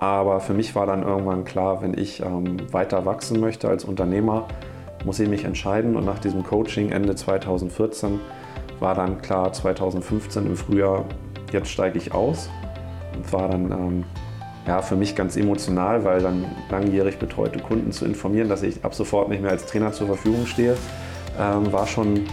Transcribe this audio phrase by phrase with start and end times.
[0.00, 4.48] Aber für mich war dann irgendwann klar, wenn ich ähm, weiter wachsen möchte als Unternehmer,
[5.04, 5.94] muss ich mich entscheiden.
[5.94, 8.18] Und nach diesem Coaching Ende 2014
[8.80, 11.04] war dann klar, 2015 im Frühjahr,
[11.52, 12.48] jetzt steige ich aus.
[13.14, 14.04] Und war dann ähm,
[14.66, 18.94] ja, für mich ganz emotional, weil dann langjährig betreute Kunden zu informieren, dass ich ab
[18.94, 20.76] sofort nicht mehr als Trainer zur Verfügung stehe,
[21.38, 22.24] ähm, war schon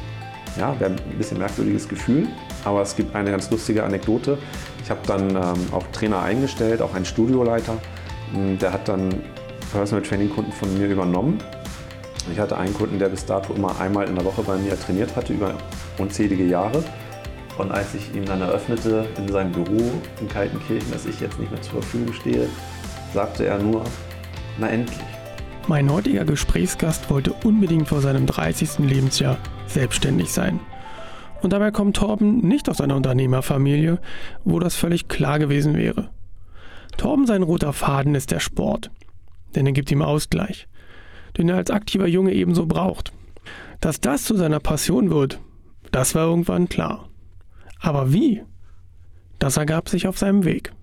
[0.58, 2.28] ja, ein bisschen merkwürdiges Gefühl.
[2.64, 4.38] Aber es gibt eine ganz lustige Anekdote.
[4.88, 7.78] Ich habe dann ähm, auch Trainer eingestellt, auch einen Studioleiter.
[8.32, 9.22] Hm, der hat dann
[9.74, 11.40] Personal Training Kunden von mir übernommen.
[12.32, 15.14] Ich hatte einen Kunden, der bis dato immer einmal in der Woche bei mir trainiert
[15.18, 15.56] hatte, über
[15.98, 16.86] unzählige Jahre.
[17.58, 21.52] Und als ich ihm dann eröffnete in seinem Büro in Kaltenkirchen, dass ich jetzt nicht
[21.52, 22.48] mehr zur Verfügung stehe,
[23.14, 23.84] sagte er nur,
[24.58, 25.00] na endlich.
[25.68, 28.80] Mein heutiger Gesprächsgast wollte unbedingt vor seinem 30.
[28.80, 30.62] Lebensjahr selbstständig sein.
[31.42, 34.00] Und dabei kommt Torben nicht aus einer Unternehmerfamilie,
[34.44, 36.10] wo das völlig klar gewesen wäre.
[36.98, 38.90] Torben sein roter Faden ist der Sport,
[39.56, 40.68] denn er gibt ihm Ausgleich,
[41.38, 43.14] den er als aktiver Junge ebenso braucht.
[43.82, 45.40] Dass das zu seiner Passion wird,
[45.92, 47.08] das war irgendwann klar.
[47.80, 48.42] Aber wie?
[49.38, 50.74] Das ergab sich auf seinem Weg.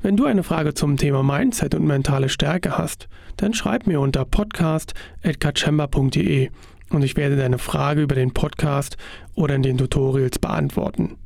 [0.00, 4.24] Wenn du eine Frage zum Thema Mindset und mentale Stärke hast, dann schreib mir unter
[4.24, 6.48] podcast.kachemba.de
[6.94, 8.96] und ich werde deine Frage über den Podcast
[9.34, 11.16] oder in den Tutorials beantworten.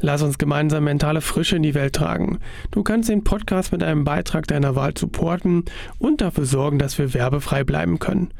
[0.00, 2.38] Lass uns gemeinsam mentale Frische in die Welt tragen.
[2.70, 5.64] Du kannst den Podcast mit einem Beitrag deiner Wahl supporten
[5.98, 8.30] und dafür sorgen, dass wir werbefrei bleiben können.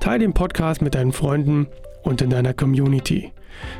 [0.00, 1.66] Teil den Podcast mit deinen Freunden
[2.02, 3.32] und in deiner Community.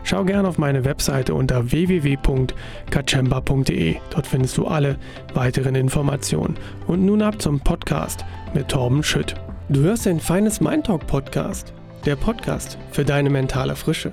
[0.05, 3.97] Schau gerne auf meine Webseite unter www.kachemba.de.
[4.11, 4.97] Dort findest du alle
[5.35, 6.57] weiteren Informationen.
[6.87, 9.35] Und nun ab zum Podcast mit Torben Schütt.
[9.69, 14.13] Du hörst den Feines Mind Talk Podcast, der Podcast für deine mentale Frische.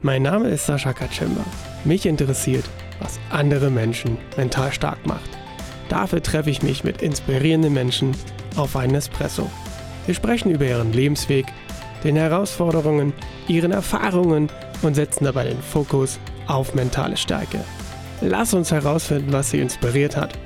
[0.00, 1.44] Mein Name ist Sascha Kachemba.
[1.84, 2.64] Mich interessiert,
[3.00, 5.28] was andere Menschen mental stark macht.
[5.90, 8.16] Dafür treffe ich mich mit inspirierenden Menschen
[8.56, 9.50] auf einen Espresso.
[10.06, 11.46] Wir sprechen über ihren Lebensweg,
[12.02, 13.12] den Herausforderungen,
[13.46, 14.48] ihren Erfahrungen
[14.80, 17.60] und setzen dabei den Fokus auf mentale Stärke.
[18.22, 20.38] Lass uns herausfinden, was sie inspiriert hat,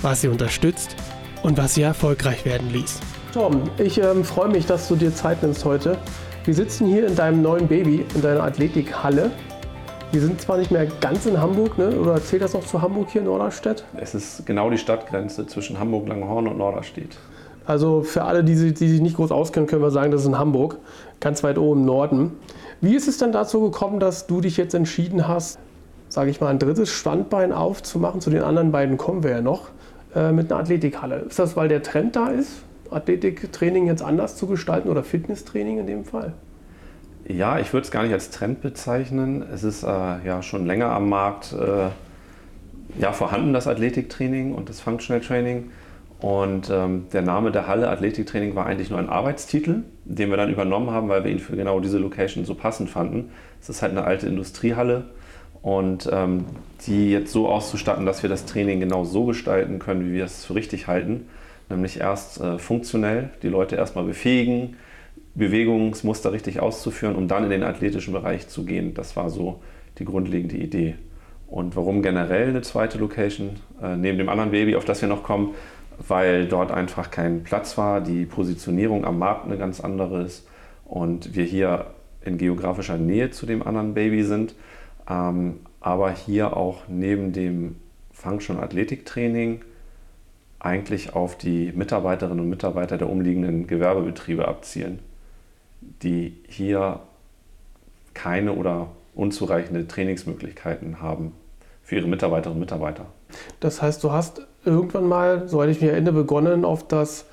[0.00, 0.96] was sie unterstützt
[1.42, 3.00] und was sie erfolgreich werden ließ.
[3.38, 5.96] Tom, ich ähm, freue mich, dass du dir Zeit nimmst heute.
[6.44, 9.30] Wir sitzen hier in deinem neuen Baby, in deiner Athletikhalle.
[10.10, 12.00] Wir sind zwar nicht mehr ganz in Hamburg, ne?
[12.00, 13.84] oder zählt das noch zu Hamburg hier in Norderstedt?
[13.96, 17.16] Es ist genau die Stadtgrenze zwischen Hamburg-Langhorn und Norderstedt.
[17.64, 20.36] Also für alle, die, die sich nicht groß auskennen, können wir sagen, das ist in
[20.36, 20.78] Hamburg,
[21.20, 22.32] ganz weit oben im Norden.
[22.80, 25.60] Wie ist es denn dazu gekommen, dass du dich jetzt entschieden hast,
[26.08, 28.20] sage ich mal, ein drittes Standbein aufzumachen?
[28.20, 29.68] Zu den anderen beiden kommen wir ja noch,
[30.16, 31.18] äh, mit einer Athletikhalle.
[31.28, 35.86] Ist das, weil der Trend da ist, Athletiktraining jetzt anders zu gestalten oder Fitnesstraining in
[35.86, 36.34] dem Fall?
[37.26, 39.44] Ja, ich würde es gar nicht als Trend bezeichnen.
[39.52, 41.88] Es ist äh, ja schon länger am Markt äh,
[42.98, 45.70] ja, vorhanden, das Athletiktraining und das Functional Training.
[46.20, 50.50] Und ähm, der Name der Halle Athletiktraining war eigentlich nur ein Arbeitstitel, den wir dann
[50.50, 53.30] übernommen haben, weil wir ihn für genau diese Location so passend fanden.
[53.60, 55.04] Es ist halt eine alte Industriehalle
[55.62, 56.44] und ähm,
[56.86, 60.44] die jetzt so auszustatten, dass wir das Training genau so gestalten können, wie wir es
[60.44, 61.26] für richtig halten.
[61.70, 64.76] Nämlich erst äh, funktionell, die Leute erstmal befähigen,
[65.34, 68.94] Bewegungsmuster richtig auszuführen, um dann in den athletischen Bereich zu gehen.
[68.94, 69.60] Das war so
[69.98, 70.96] die grundlegende Idee.
[71.46, 75.22] Und warum generell eine zweite Location, äh, neben dem anderen Baby, auf das wir noch
[75.22, 75.54] kommen,
[76.06, 80.46] weil dort einfach kein Platz war, die Positionierung am Markt eine ganz andere ist
[80.84, 81.86] und wir hier
[82.24, 84.54] in geografischer Nähe zu dem anderen Baby sind,
[85.08, 87.76] ähm, aber hier auch neben dem
[88.12, 89.62] Function Athletiktraining
[90.60, 94.98] eigentlich auf die Mitarbeiterinnen und Mitarbeiter der umliegenden Gewerbebetriebe abzielen,
[96.02, 97.00] die hier
[98.14, 101.32] keine oder unzureichende Trainingsmöglichkeiten haben
[101.82, 103.06] für ihre Mitarbeiterinnen und Mitarbeiter.
[103.60, 107.26] Das heißt, du hast irgendwann mal, soweit ich mich erinnere, begonnen auf das,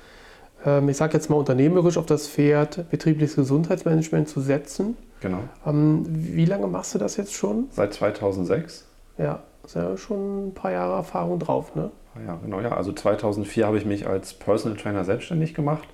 [0.64, 4.96] ähm, ich sage jetzt mal unternehmerisch, auf das Pferd betriebliches Gesundheitsmanagement zu setzen.
[5.20, 5.38] Genau.
[5.66, 7.66] Ähm, wie lange machst du das jetzt schon?
[7.70, 8.84] Seit 2006.
[9.18, 11.90] Ja, ist ja schon ein paar Jahre Erfahrung drauf, ne?
[12.24, 12.72] Ja, genau, ja.
[12.72, 15.88] Also 2004 habe ich mich als Personal Trainer selbstständig gemacht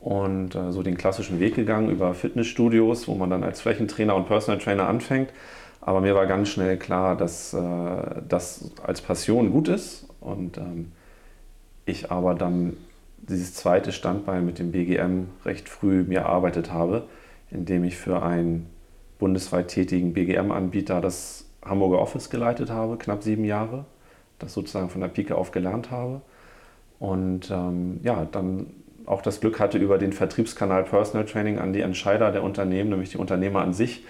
[0.00, 4.26] und äh, so den klassischen Weg gegangen über Fitnessstudios, wo man dann als Flächentrainer und
[4.26, 5.30] Personal Trainer anfängt
[5.86, 7.60] aber mir war ganz schnell klar, dass äh,
[8.28, 10.90] das als Passion gut ist und ähm,
[11.84, 12.76] ich aber dann
[13.18, 17.04] dieses zweite Standbein mit dem BGM recht früh mir erarbeitet habe,
[17.52, 18.66] indem ich für einen
[19.20, 23.84] bundesweit tätigen BGM-Anbieter das Hamburger Office geleitet habe, knapp sieben Jahre,
[24.38, 26.20] das sozusagen von der Pike auf gelernt habe
[26.98, 28.66] und ähm, ja, dann
[29.06, 33.10] auch das Glück hatte, über den Vertriebskanal Personal Training an die Entscheider der Unternehmen, nämlich
[33.10, 34.04] die Unternehmer an sich,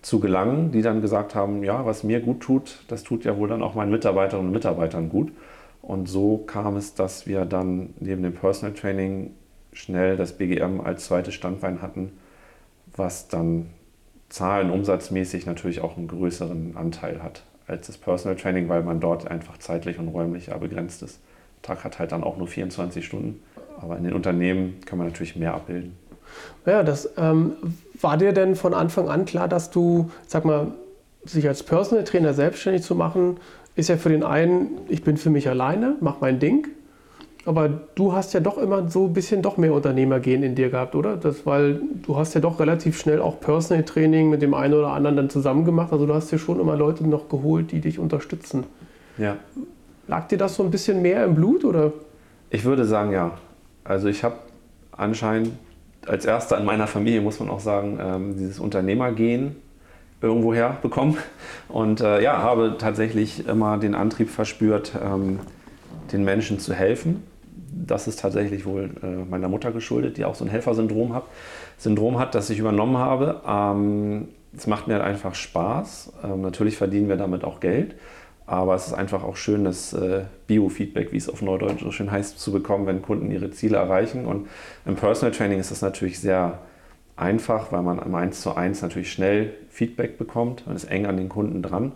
[0.00, 3.48] zu gelangen, die dann gesagt haben, ja, was mir gut tut, das tut ja wohl
[3.48, 5.32] dann auch meinen Mitarbeiterinnen und Mitarbeitern gut.
[5.82, 9.32] Und so kam es, dass wir dann neben dem Personal Training
[9.72, 12.12] schnell das BGM als zweites Standbein hatten,
[12.96, 13.70] was dann
[14.28, 19.30] zahlen umsatzmäßig natürlich auch einen größeren Anteil hat als das Personal Training, weil man dort
[19.30, 21.20] einfach zeitlich und räumlich begrenzt ist.
[21.56, 23.42] Der Tag hat halt dann auch nur 24 Stunden,
[23.80, 25.96] aber in den Unternehmen kann man natürlich mehr abbilden.
[26.66, 27.52] Ja, das ähm,
[28.00, 30.72] war dir denn von Anfang an klar, dass du, sag mal,
[31.24, 33.38] sich als Personal Trainer selbstständig zu machen,
[33.76, 36.68] ist ja für den einen, ich bin für mich alleine, mach mein Ding.
[37.48, 40.94] Aber du hast ja doch immer so ein bisschen doch mehr Unternehmergehen in dir gehabt,
[40.94, 41.16] oder?
[41.16, 44.88] Das, weil du hast ja doch relativ schnell auch Personal Training mit dem einen oder
[44.88, 45.90] anderen dann zusammen gemacht.
[45.90, 48.64] Also du hast dir schon immer Leute noch geholt, die dich unterstützen.
[49.16, 49.36] Ja.
[50.08, 51.92] Lag dir das so ein bisschen mehr im Blut, oder?
[52.50, 53.30] Ich würde sagen, ja.
[53.82, 54.36] Also ich habe
[54.92, 55.52] anscheinend
[56.06, 59.56] als erster in meiner Familie, muss man auch sagen, ähm, dieses Unternehmergehen
[60.20, 61.16] irgendwoher bekommen.
[61.70, 65.38] Und äh, ja, habe tatsächlich immer den Antrieb verspürt, ähm,
[66.12, 67.22] den Menschen zu helfen.
[67.86, 71.24] Das ist tatsächlich wohl äh, meiner Mutter geschuldet, die auch so ein Helfersyndrom hat,
[71.78, 73.40] Syndrom hat, das ich übernommen habe.
[73.46, 76.12] Ähm, es macht mir einfach Spaß.
[76.24, 77.94] Ähm, natürlich verdienen wir damit auch Geld.
[78.46, 82.10] Aber es ist einfach auch schön, das äh, Biofeedback, wie es auf Neudeutsch so schön
[82.10, 84.24] heißt, zu bekommen, wenn Kunden ihre Ziele erreichen.
[84.24, 84.48] Und
[84.86, 86.58] im Personal Training ist das natürlich sehr
[87.14, 90.66] einfach, weil man im 1 zu 1 natürlich schnell Feedback bekommt.
[90.66, 91.92] Man ist eng an den Kunden dran.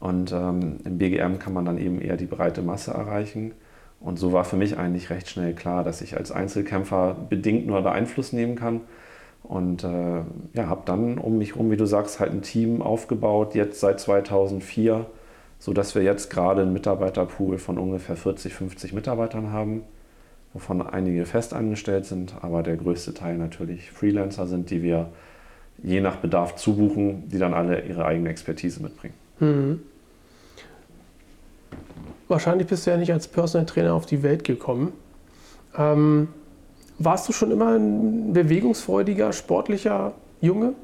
[0.00, 3.52] Und ähm, im BGM kann man dann eben eher die breite Masse erreichen.
[4.04, 7.80] Und so war für mich eigentlich recht schnell klar, dass ich als Einzelkämpfer bedingt nur
[7.82, 8.82] da Einfluss nehmen kann.
[9.42, 10.22] Und äh,
[10.54, 14.00] ja, habe dann um mich herum, wie du sagst, halt ein Team aufgebaut, jetzt seit
[14.00, 15.06] 2004
[15.64, 19.82] sodass wir jetzt gerade einen Mitarbeiterpool von ungefähr 40, 50 Mitarbeitern haben,
[20.52, 25.08] wovon einige festangestellt sind, aber der größte Teil natürlich Freelancer sind, die wir
[25.82, 29.14] je nach Bedarf zubuchen, die dann alle ihre eigene Expertise mitbringen.
[29.40, 29.80] Mhm.
[32.28, 34.92] Wahrscheinlich bist du ja nicht als Personal Trainer auf die Welt gekommen.
[35.76, 36.28] Ähm,
[36.98, 40.74] warst du schon immer ein bewegungsfreudiger, sportlicher Junge?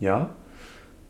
[0.00, 0.30] Ja,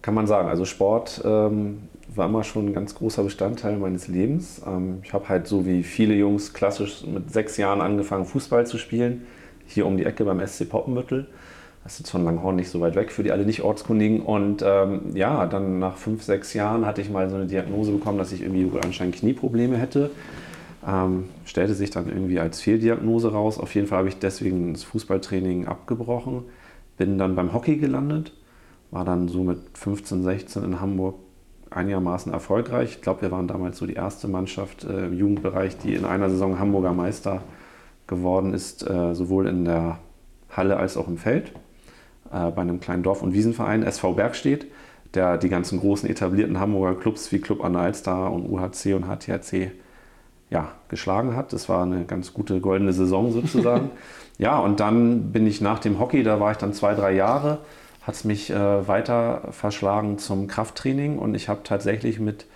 [0.02, 0.48] kann man sagen.
[0.48, 4.62] Also Sport ähm, war immer schon ein ganz großer Bestandteil meines Lebens.
[4.66, 8.78] Ähm, ich habe halt so wie viele Jungs klassisch mit sechs Jahren angefangen, Fußball zu
[8.78, 9.26] spielen.
[9.66, 11.26] Hier um die Ecke beim SC Poppenbüttel.
[11.86, 14.20] Das ist jetzt von Langhorn nicht so weit weg für die alle Nicht-Ortskundigen.
[14.20, 18.18] Und ähm, ja, dann nach fünf, sechs Jahren hatte ich mal so eine Diagnose bekommen,
[18.18, 20.10] dass ich irgendwie anscheinend Knieprobleme hätte.
[20.84, 23.60] Ähm, stellte sich dann irgendwie als Fehldiagnose raus.
[23.60, 26.42] Auf jeden Fall habe ich deswegen das Fußballtraining abgebrochen.
[26.96, 28.32] Bin dann beim Hockey gelandet.
[28.90, 31.14] War dann so mit 15, 16 in Hamburg
[31.70, 32.96] einigermaßen erfolgreich.
[32.96, 36.30] Ich glaube, wir waren damals so die erste Mannschaft äh, im Jugendbereich, die in einer
[36.30, 37.42] Saison Hamburger Meister
[38.08, 40.00] geworden ist, äh, sowohl in der
[40.50, 41.52] Halle als auch im Feld,
[42.32, 44.66] äh, bei einem kleinen Dorf- und Wiesenverein, SV Bergstedt,
[45.14, 49.72] der die ganzen großen etablierten Hamburger Clubs wie Club Anna Alstar und UHC und HTHC
[50.50, 51.52] ja, geschlagen hat.
[51.52, 53.90] Das war eine ganz gute goldene Saison sozusagen.
[54.38, 57.58] ja, und dann bin ich nach dem Hockey, da war ich dann zwei, drei Jahre,
[58.02, 62.46] hat es mich äh, weiter verschlagen zum Krafttraining und ich habe tatsächlich mit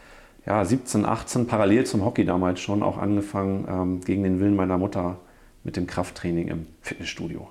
[0.47, 4.79] ja, 17, 18 parallel zum Hockey damals schon auch angefangen, ähm, gegen den Willen meiner
[4.79, 5.19] Mutter
[5.65, 7.49] mit dem Krafttraining im Fitnessstudio.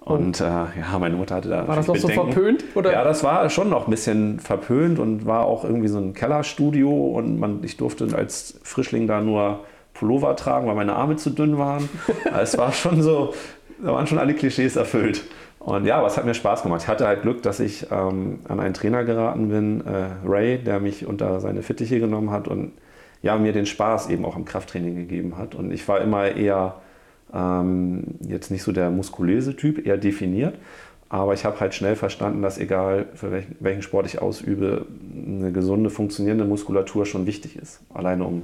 [0.00, 1.68] Und äh, ja, meine Mutter hatte da.
[1.68, 2.16] War das noch Bedenken.
[2.16, 2.64] so verpönt?
[2.74, 2.92] Oder?
[2.92, 6.90] Ja, das war schon noch ein bisschen verpönt und war auch irgendwie so ein Kellerstudio
[6.90, 9.60] und man, ich durfte als Frischling da nur
[9.92, 11.88] Pullover tragen, weil meine Arme zu dünn waren.
[12.40, 13.34] es war schon so,
[13.84, 15.22] da waren schon alle Klischees erfüllt.
[15.58, 16.82] Und ja, aber es hat mir Spaß gemacht.
[16.82, 20.80] Ich hatte halt Glück, dass ich ähm, an einen Trainer geraten bin, äh, Ray, der
[20.80, 22.72] mich unter seine Fittiche genommen hat und
[23.20, 25.54] ja, mir den Spaß eben auch am Krafttraining gegeben hat.
[25.54, 26.76] Und ich war immer eher
[27.32, 30.56] ähm, jetzt nicht so der muskulöse Typ, eher definiert.
[31.08, 35.50] Aber ich habe halt schnell verstanden, dass egal für welchen, welchen Sport ich ausübe, eine
[35.50, 37.80] gesunde, funktionierende Muskulatur schon wichtig ist.
[37.92, 38.42] Alleine um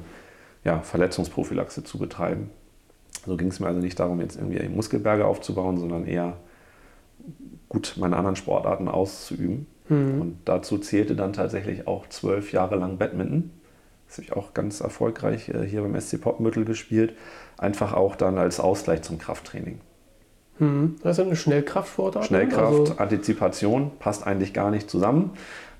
[0.64, 2.50] ja, Verletzungsprophylaxe zu betreiben.
[3.25, 6.37] So ging es mir also nicht darum, jetzt irgendwie Muskelberge aufzubauen, sondern eher
[7.69, 9.66] gut meine anderen Sportarten auszuüben.
[9.88, 10.21] Mhm.
[10.21, 13.50] Und dazu zählte dann tatsächlich auch zwölf Jahre lang Badminton.
[14.07, 17.15] Das habe ich auch ganz erfolgreich äh, hier beim SC Poppenbüttel gespielt.
[17.59, 19.81] Einfach auch dann als Ausgleich zum Krafttraining.
[20.59, 20.97] Mhm.
[21.03, 22.23] Das ist eine Schnellkraftsportart.
[22.23, 22.29] Ne?
[22.29, 25.33] Schnellkraft, also Antizipation passt eigentlich gar nicht zusammen.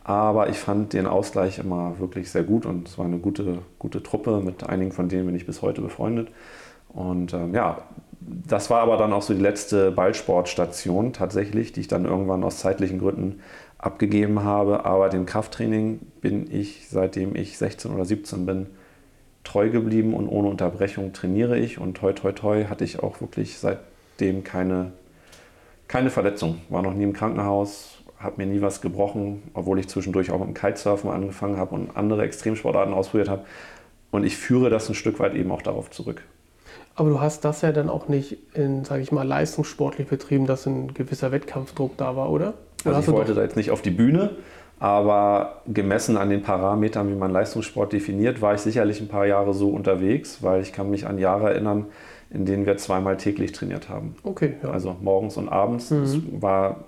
[0.04, 4.02] Aber ich fand den Ausgleich immer wirklich sehr gut und es war eine gute, gute
[4.02, 4.40] Truppe.
[4.40, 6.28] Mit einigen von denen bin ich bis heute befreundet.
[6.88, 7.78] Und ähm, ja,
[8.21, 12.59] das war aber dann auch so die letzte Ballsportstation tatsächlich, die ich dann irgendwann aus
[12.59, 13.40] zeitlichen Gründen
[13.78, 14.85] abgegeben habe.
[14.85, 18.66] Aber dem Krafttraining bin ich, seitdem ich 16 oder 17 bin,
[19.45, 21.78] treu geblieben und ohne Unterbrechung trainiere ich.
[21.78, 24.92] Und toi, toi, toi hatte ich auch wirklich seitdem keine,
[25.88, 26.61] keine Verletzung.
[26.68, 30.49] War noch nie im Krankenhaus, habe mir nie was gebrochen, obwohl ich zwischendurch auch mit
[30.49, 33.45] dem Kitesurfen angefangen habe und andere Extremsportarten ausprobiert habe
[34.11, 36.23] und ich führe das ein Stück weit eben auch darauf zurück.
[36.95, 40.66] Aber du hast das ja dann auch nicht in, sage ich mal, leistungssportlich betrieben, dass
[40.66, 42.54] ein gewisser Wettkampfdruck da war, oder?
[42.85, 44.37] Also ich wollte da jetzt nicht auf die Bühne,
[44.78, 49.54] aber gemessen an den Parametern, wie man Leistungssport definiert, war ich sicherlich ein paar Jahre
[49.54, 51.87] so unterwegs, weil ich kann mich an Jahre erinnern,
[52.30, 54.16] in denen wir zweimal täglich trainiert haben.
[54.23, 54.54] Okay.
[54.62, 54.71] Ja.
[54.71, 55.90] Also morgens und abends.
[55.90, 56.02] Mhm.
[56.02, 56.85] Es war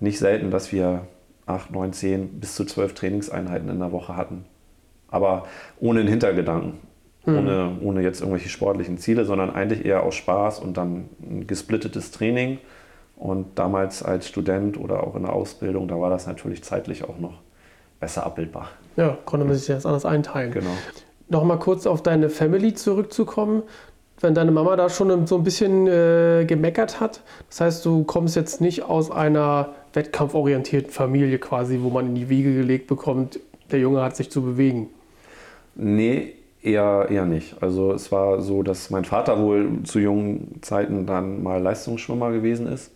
[0.00, 1.02] nicht selten, dass wir
[1.46, 4.44] acht, neun, zehn bis zu zwölf Trainingseinheiten in der Woche hatten.
[5.08, 5.44] Aber
[5.78, 6.78] ohne einen Hintergedanken.
[7.24, 7.38] Mhm.
[7.38, 12.10] Ohne, ohne jetzt irgendwelche sportlichen Ziele, sondern eigentlich eher aus Spaß und dann ein gesplittetes
[12.10, 12.58] Training
[13.16, 17.18] und damals als Student oder auch in der Ausbildung, da war das natürlich zeitlich auch
[17.18, 17.34] noch
[18.00, 18.68] besser abbildbar.
[18.96, 20.52] Ja, konnte man sich das anders einteilen.
[20.52, 20.70] Genau.
[21.28, 23.62] Nochmal kurz auf deine Family zurückzukommen.
[24.20, 28.36] Wenn deine Mama da schon so ein bisschen äh, gemeckert hat, das heißt, du kommst
[28.36, 33.40] jetzt nicht aus einer wettkampforientierten Familie quasi, wo man in die Wiege gelegt bekommt,
[33.70, 34.88] der Junge hat sich zu bewegen.
[35.74, 37.62] Nee, eher, eher nicht.
[37.62, 42.66] Also es war so, dass mein Vater wohl zu jungen Zeiten dann mal Leistungsschwimmer gewesen
[42.66, 42.92] ist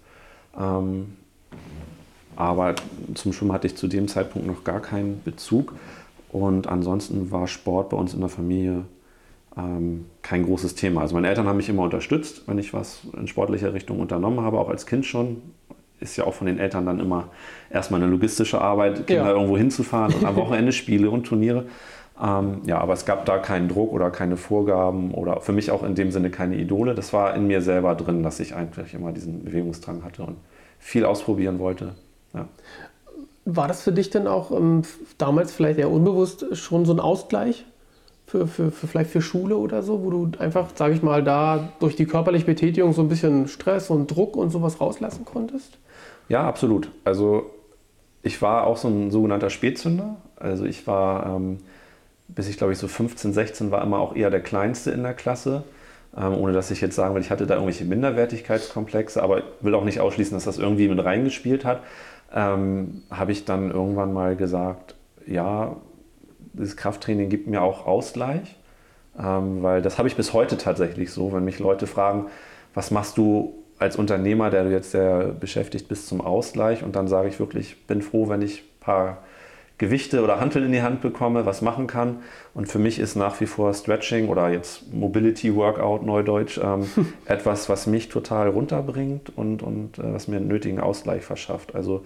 [0.58, 1.16] ähm,
[2.36, 2.74] aber
[3.14, 5.74] zum Schwimmen hatte ich zu dem Zeitpunkt noch gar keinen Bezug.
[6.30, 8.84] Und ansonsten war Sport bei uns in der Familie
[9.56, 11.00] ähm, kein großes Thema.
[11.00, 14.58] Also meine Eltern haben mich immer unterstützt, wenn ich was in sportlicher Richtung unternommen habe,
[14.58, 15.40] auch als Kind schon.
[15.98, 17.30] Ist ja auch von den Eltern dann immer
[17.70, 19.30] erstmal eine logistische Arbeit, Kinder ja.
[19.30, 21.64] irgendwo hinzufahren und am Wochenende Spiele und Turniere.
[22.22, 25.82] Ähm, ja, aber es gab da keinen Druck oder keine Vorgaben oder für mich auch
[25.82, 26.94] in dem Sinne keine Idole.
[26.94, 30.36] Das war in mir selber drin, dass ich eigentlich immer diesen Bewegungsdrang hatte und
[30.78, 31.94] viel ausprobieren wollte.
[32.32, 32.48] Ja.
[33.44, 34.82] War das für dich denn auch ähm,
[35.18, 37.64] damals vielleicht eher unbewusst schon so ein Ausgleich
[38.26, 41.68] für, für, für vielleicht für Schule oder so, wo du einfach, sage ich mal, da
[41.80, 45.78] durch die körperliche Betätigung so ein bisschen Stress und Druck und sowas rauslassen konntest?
[46.28, 46.90] Ja, absolut.
[47.04, 47.50] Also
[48.22, 50.16] ich war auch so ein sogenannter Spätzünder.
[50.34, 51.58] Also ich war, ähm,
[52.28, 55.14] bis ich glaube ich so 15, 16 war immer auch eher der Kleinste in der
[55.14, 55.64] Klasse.
[56.16, 59.84] Ähm, ohne dass ich jetzt sagen will, ich hatte da irgendwelche Minderwertigkeitskomplexe, aber will auch
[59.84, 61.82] nicht ausschließen, dass das irgendwie mit reingespielt hat,
[62.34, 64.94] ähm, habe ich dann irgendwann mal gesagt,
[65.26, 65.76] ja,
[66.54, 68.56] das Krafttraining gibt mir auch Ausgleich,
[69.18, 72.26] ähm, weil das habe ich bis heute tatsächlich so, wenn mich Leute fragen,
[72.72, 76.82] was machst du als Unternehmer, der du jetzt sehr beschäftigt bist zum Ausgleich?
[76.82, 79.18] Und dann sage ich wirklich, bin froh, wenn ich ein paar
[79.78, 82.20] Gewichte oder Hanteln in die Hand bekomme, was machen kann.
[82.54, 86.86] Und für mich ist nach wie vor Stretching oder jetzt Mobility Workout, Neudeutsch, ähm,
[87.26, 91.74] etwas, was mich total runterbringt und, und äh, was mir einen nötigen Ausgleich verschafft.
[91.74, 92.04] Also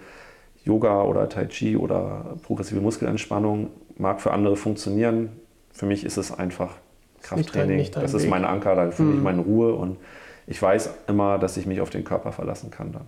[0.65, 5.29] Yoga oder Tai Chi oder progressive Muskelentspannung mag für andere funktionieren.
[5.71, 6.75] Für mich ist es einfach
[7.21, 7.77] Krafttraining.
[7.77, 9.23] Nicht dein, nicht das ist mein Anker, da fühle ich mhm.
[9.23, 9.97] meine Ruhe und
[10.45, 13.05] ich weiß immer, dass ich mich auf den Körper verlassen kann dann.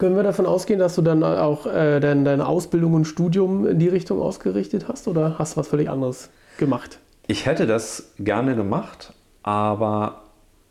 [0.00, 3.78] Können wir davon ausgehen, dass du dann auch äh, dein, deine Ausbildung und Studium in
[3.78, 6.98] die Richtung ausgerichtet hast oder hast du was völlig anderes gemacht?
[7.26, 10.22] Ich hätte das gerne gemacht, aber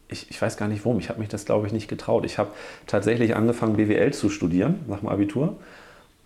[0.08, 0.98] ich, ich weiß gar nicht warum.
[0.98, 2.26] Ich habe mich das, glaube ich, nicht getraut.
[2.26, 2.50] Ich habe
[2.88, 5.58] tatsächlich angefangen, BWL zu studieren nach dem Abitur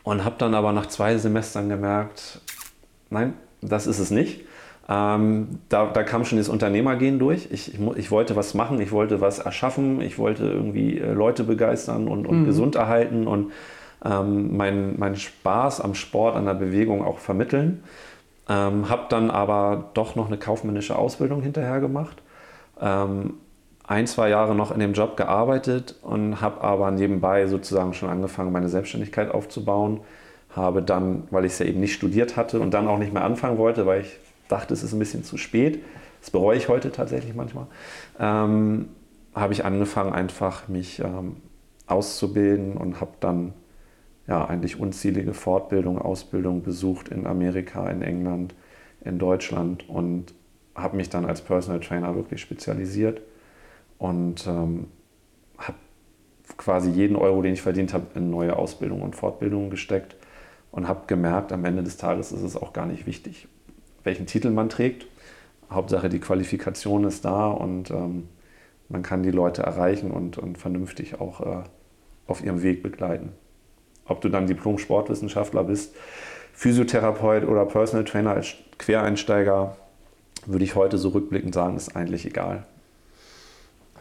[0.04, 2.40] und habe dann aber nach zwei Semestern gemerkt,
[3.10, 4.46] nein, das ist es nicht.
[4.90, 7.48] Ähm, da, da, kam schon das Unternehmergehen durch.
[7.52, 11.46] Ich, ich, ich, wollte was machen, ich wollte was erschaffen, ich wollte irgendwie äh, Leute
[11.46, 12.46] begeistern und, und mhm.
[12.46, 13.54] gesund erhalten und
[14.04, 17.84] ähm, meinen mein Spaß am Sport, an der Bewegung auch vermitteln.
[18.50, 22.22] Ähm, habe dann aber doch noch eine kaufmännische Ausbildung hinterher gemacht.
[22.82, 23.36] Ähm,
[23.86, 28.52] ein, zwei Jahre noch in dem Job gearbeitet und habe aber nebenbei sozusagen schon angefangen,
[28.52, 30.02] meine Selbstständigkeit aufzubauen.
[30.56, 33.24] Habe dann, weil ich es ja eben nicht studiert hatte und dann auch nicht mehr
[33.24, 35.84] anfangen wollte, weil ich dachte, es ist ein bisschen zu spät.
[36.22, 37.68] Das bereue ich heute tatsächlich manchmal.
[38.20, 38.90] Ähm,
[39.36, 41.38] habe ich angefangen, einfach mich ähm,
[41.88, 43.54] auszubilden und habe dann
[44.28, 48.56] ja, eigentlich unzählige Fortbildungen, Ausbildungen besucht in Amerika, in England,
[49.04, 50.34] in Deutschland und
[50.76, 53.22] habe mich dann als Personal Trainer wirklich spezialisiert
[53.98, 54.88] und ähm,
[55.58, 55.78] habe
[56.58, 60.16] quasi jeden Euro, den ich verdient habe, in neue Ausbildungen und Fortbildungen gesteckt
[60.72, 63.48] und habe gemerkt, am Ende des Tages ist es auch gar nicht wichtig,
[64.04, 65.08] welchen Titel man trägt.
[65.70, 68.28] Hauptsache die Qualifikation ist da und ähm,
[68.90, 71.64] man kann die Leute erreichen und, und vernünftig auch äh,
[72.28, 73.32] auf ihrem Weg begleiten.
[74.06, 75.96] Ob du dann Diplom-Sportwissenschaftler bist,
[76.54, 79.76] Physiotherapeut oder Personal Trainer als Quereinsteiger,
[80.46, 82.66] würde ich heute so rückblickend sagen, ist eigentlich egal.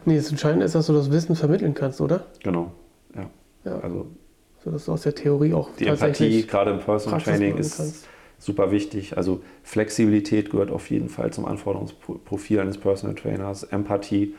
[0.05, 2.25] Nee, das Entscheidende ist, dass du das Wissen vermitteln kannst, oder?
[2.43, 2.71] Genau,
[3.15, 3.29] ja.
[3.63, 3.79] ja.
[3.79, 4.07] Also,
[4.63, 8.07] so dass du aus der Theorie auch die Empathie, gerade im Personal Training, ist, kannst
[8.45, 9.17] super wichtig.
[9.17, 14.35] Also Flexibilität gehört auf jeden Fall zum Anforderungsprofil eines Personal Trainers, Empathie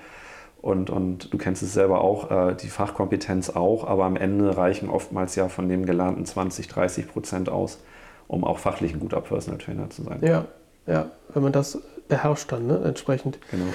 [0.64, 4.88] und, und du kennst es selber auch, äh, die Fachkompetenz auch, aber am Ende reichen
[4.88, 7.80] oftmals ja von dem gelernten 20, 30 Prozent aus,
[8.28, 10.20] um auch fachlich ein guter Personal Trainer zu sein.
[10.22, 10.46] Ja,
[10.86, 12.80] ja, wenn man das beherrscht dann, ne?
[12.82, 13.38] entsprechend.
[13.50, 13.66] Genau.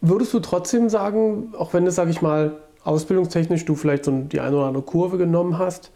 [0.00, 2.52] Würdest du trotzdem sagen, auch wenn es, sage ich mal,
[2.84, 5.90] ausbildungstechnisch du vielleicht so die eine oder andere Kurve genommen hast,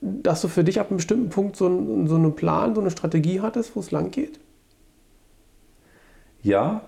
[0.00, 2.90] dass du für dich ab einem bestimmten Punkt so, ein, so einen Plan, so eine
[2.90, 4.40] Strategie hattest, wo es lang geht?
[6.42, 6.82] Ja,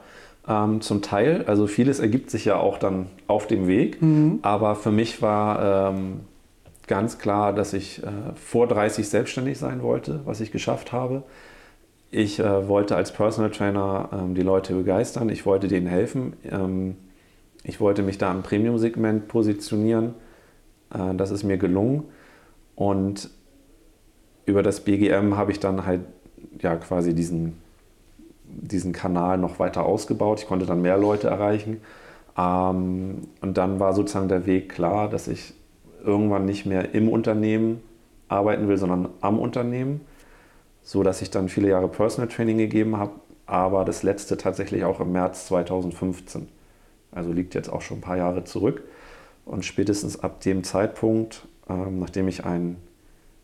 [0.49, 1.45] ähm, zum Teil.
[1.47, 4.01] Also vieles ergibt sich ja auch dann auf dem Weg.
[4.01, 4.39] Mhm.
[4.43, 6.21] Aber für mich war ähm,
[6.87, 11.23] ganz klar, dass ich äh, vor 30 selbstständig sein wollte, was ich geschafft habe.
[12.11, 16.35] Ich äh, wollte als Personal Trainer ähm, die Leute begeistern, ich wollte denen helfen.
[16.51, 16.97] Ähm,
[17.65, 20.15] ich wollte mich da im Premium-Segment positionieren.
[20.93, 22.05] Äh, das ist mir gelungen.
[22.83, 23.31] Und
[24.45, 26.01] über das BGM habe ich dann halt
[26.59, 27.63] ja quasi diesen,
[28.45, 30.41] diesen Kanal noch weiter ausgebaut.
[30.41, 31.81] Ich konnte dann mehr Leute erreichen.
[32.37, 35.55] Ähm, und dann war sozusagen der Weg klar, dass ich
[36.03, 37.81] irgendwann nicht mehr im Unternehmen
[38.27, 40.01] arbeiten will, sondern am Unternehmen.
[40.83, 43.13] So dass ich dann viele Jahre Personal Training gegeben habe,
[43.47, 46.49] aber das letzte tatsächlich auch im März 2015.
[47.13, 48.83] Also liegt jetzt auch schon ein paar Jahre zurück.
[49.45, 52.77] Und spätestens ab dem Zeitpunkt, ähm, nachdem ich ein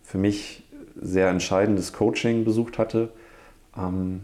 [0.02, 0.64] für mich
[1.00, 3.10] sehr entscheidendes Coaching besucht hatte,
[3.76, 4.22] ähm,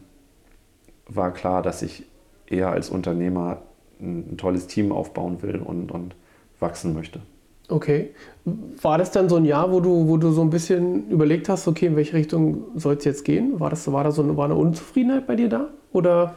[1.07, 2.05] war klar, dass ich
[2.47, 3.63] eher als Unternehmer
[4.01, 6.15] ein, ein tolles Team aufbauen will und, und
[6.61, 7.21] wachsen möchte.
[7.69, 8.11] Okay.
[8.45, 11.67] War das dann so ein Jahr, wo du, wo du so ein bisschen überlegt hast,
[11.67, 13.59] okay, in welche Richtung soll es jetzt gehen?
[13.59, 15.69] War, das, war da so eine, war eine Unzufriedenheit bei dir da?
[15.93, 16.35] Oder?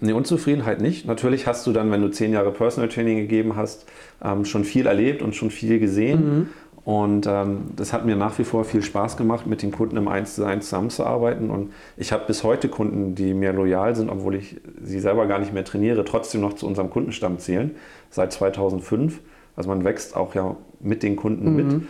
[0.00, 1.06] Nee, Unzufriedenheit nicht.
[1.06, 3.86] Natürlich hast du dann, wenn du zehn Jahre Personal Training gegeben hast,
[4.22, 6.24] ähm, schon viel erlebt und schon viel gesehen.
[6.24, 6.48] Mhm.
[6.84, 10.08] Und ähm, das hat mir nach wie vor viel Spaß gemacht, mit den Kunden im
[10.08, 11.48] 1 zu 1 zusammenzuarbeiten.
[11.50, 15.38] Und ich habe bis heute Kunden, die mir loyal sind, obwohl ich sie selber gar
[15.38, 17.76] nicht mehr trainiere, trotzdem noch zu unserem Kundenstamm zählen,
[18.10, 19.20] seit 2005.
[19.54, 21.56] Also man wächst auch ja mit den Kunden Mhm.
[21.56, 21.82] mit.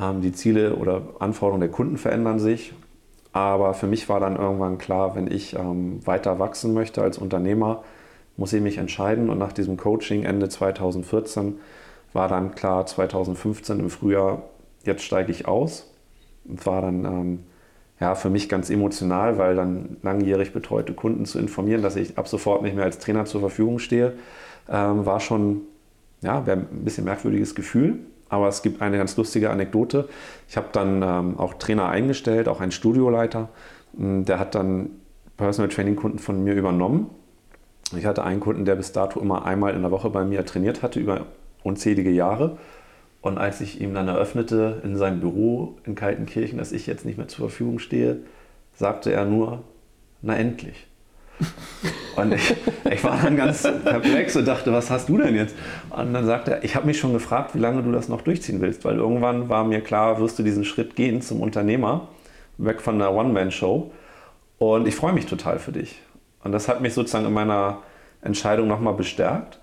[0.00, 2.72] Ähm, die Ziele oder Anforderungen der Kunden verändern sich.
[3.32, 7.82] Aber für mich war dann irgendwann klar, wenn ich ähm, weiter wachsen möchte als Unternehmer,
[8.36, 9.28] muss ich mich entscheiden.
[9.28, 11.56] Und nach diesem Coaching Ende 2014
[12.16, 14.42] war dann klar, 2015 im Frühjahr,
[14.84, 15.92] jetzt steige ich aus.
[16.44, 17.38] Und war dann ähm,
[18.00, 22.26] ja, für mich ganz emotional, weil dann langjährig betreute Kunden zu informieren, dass ich ab
[22.28, 24.14] sofort nicht mehr als Trainer zur Verfügung stehe,
[24.68, 25.62] ähm, war schon
[26.22, 27.98] ja, ein bisschen merkwürdiges Gefühl.
[28.28, 30.08] Aber es gibt eine ganz lustige Anekdote.
[30.48, 33.50] Ich habe dann ähm, auch Trainer eingestellt, auch einen Studioleiter.
[33.92, 34.90] Mm, Der hat dann
[35.36, 37.10] Personal Training Kunden von mir übernommen.
[37.96, 40.82] Ich hatte einen Kunden, der bis dato immer einmal in der Woche bei mir trainiert
[40.82, 41.26] hatte, über
[41.66, 42.58] unzählige Jahre.
[43.20, 47.18] Und als ich ihm dann eröffnete in seinem Büro in Kaltenkirchen, dass ich jetzt nicht
[47.18, 48.18] mehr zur Verfügung stehe,
[48.74, 49.64] sagte er nur,
[50.22, 50.86] na endlich.
[52.16, 52.54] Und ich,
[52.90, 55.54] ich war dann ganz perplex und dachte, was hast du denn jetzt?
[55.90, 58.62] Und dann sagte er, ich habe mich schon gefragt, wie lange du das noch durchziehen
[58.62, 62.08] willst, weil irgendwann war mir klar, wirst du diesen Schritt gehen zum Unternehmer,
[62.56, 63.90] weg von der One-Man-Show.
[64.56, 66.00] Und ich freue mich total für dich.
[66.42, 67.82] Und das hat mich sozusagen in meiner
[68.22, 69.58] Entscheidung nochmal bestärkt.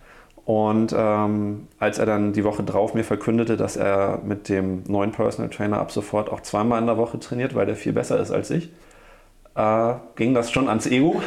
[0.46, 5.12] Und ähm, als er dann die Woche drauf mir verkündete, dass er mit dem neuen
[5.12, 8.32] Personal Trainer ab sofort auch zweimal in der Woche trainiert, weil der viel besser ist
[8.32, 8.70] als ich,
[9.56, 11.22] äh, ging das schon ans Ego.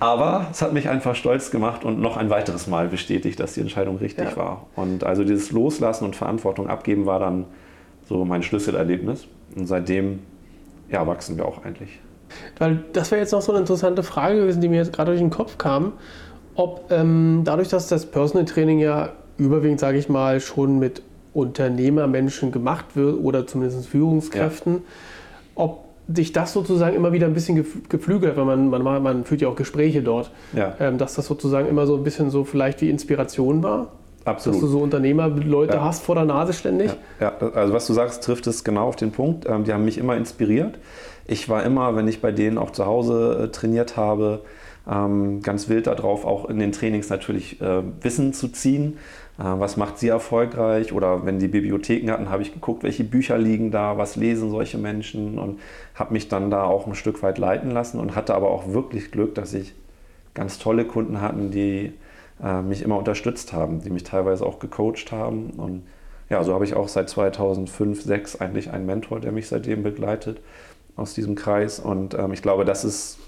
[0.00, 3.60] Aber es hat mich einfach stolz gemacht und noch ein weiteres Mal bestätigt, dass die
[3.60, 4.36] Entscheidung richtig Ja.
[4.36, 4.66] war.
[4.74, 7.44] Und also dieses Loslassen und Verantwortung abgeben war dann
[8.08, 9.28] so mein Schlüsselerlebnis.
[9.54, 10.20] Und seitdem
[10.90, 12.00] ja, wachsen wir auch eigentlich.
[12.58, 15.20] Weil das wäre jetzt noch so eine interessante Frage gewesen, die mir jetzt gerade durch
[15.20, 15.92] den Kopf kam,
[16.56, 21.02] ob ähm, dadurch, dass das Personal Training ja überwiegend, sage ich mal, schon mit
[21.34, 24.82] Unternehmermenschen gemacht wird oder zumindest Führungskräften,
[25.54, 29.24] ob dich das sozusagen immer wieder ein bisschen gef- geflügelt hat, weil man, man, man,
[29.24, 32.44] führt ja auch Gespräche dort, Ja, ähm, dass das sozusagen immer so ein bisschen so
[32.44, 33.88] vielleicht wie Inspiration war,
[34.24, 34.62] dass absolut.
[34.62, 35.84] du so Unternehmerleute Ja.
[35.84, 36.90] hast vor der Nase ständig.
[37.20, 39.46] Ja, ja, also was du sagst, trifft es genau auf den Punkt.
[39.48, 40.78] Ähm, die haben mich immer inspiriert.
[41.26, 44.40] Ich war immer, wenn ich bei denen auch zu Hause äh, trainiert habe,
[44.90, 48.98] ähm, ganz wild darauf, auch in den Trainings natürlich äh, Wissen zu ziehen.
[49.38, 50.92] Äh, was macht sie erfolgreich?
[50.92, 54.78] Oder wenn die Bibliotheken hatten, habe ich geguckt, welche Bücher liegen da, was lesen solche
[54.78, 55.60] Menschen und
[55.94, 59.10] habe mich dann da auch ein Stück weit leiten lassen und hatte aber auch wirklich
[59.10, 59.74] Glück, dass ich
[60.34, 61.92] ganz tolle Kunden hatten, die
[62.42, 65.50] äh, mich immer unterstützt haben, die mich teilweise auch gecoacht haben.
[65.56, 65.82] Und
[66.28, 70.40] ja, so habe ich auch seit 2005, 2006 eigentlich einen Mentor, der mich seitdem begleitet
[70.94, 71.80] aus diesem Kreis.
[71.80, 73.18] Und ähm, ich glaube, das ist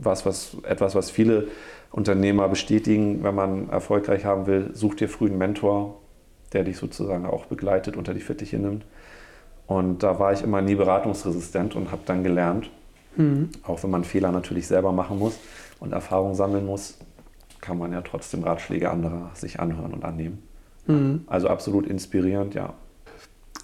[0.00, 1.48] was, was, etwas, was viele
[1.90, 6.00] Unternehmer bestätigen, wenn man erfolgreich haben will, such dir früh einen Mentor,
[6.52, 8.84] der dich sozusagen auch begleitet, unter die Fittiche nimmt.
[9.66, 12.70] Und da war ich immer nie beratungsresistent und habe dann gelernt,
[13.16, 13.50] Mhm.
[13.64, 15.38] auch wenn man Fehler natürlich selber machen muss
[15.80, 16.96] und Erfahrung sammeln muss,
[17.60, 20.42] kann man ja trotzdem Ratschläge anderer sich anhören und annehmen.
[20.86, 21.24] Mhm.
[21.26, 22.74] Also absolut inspirierend, ja.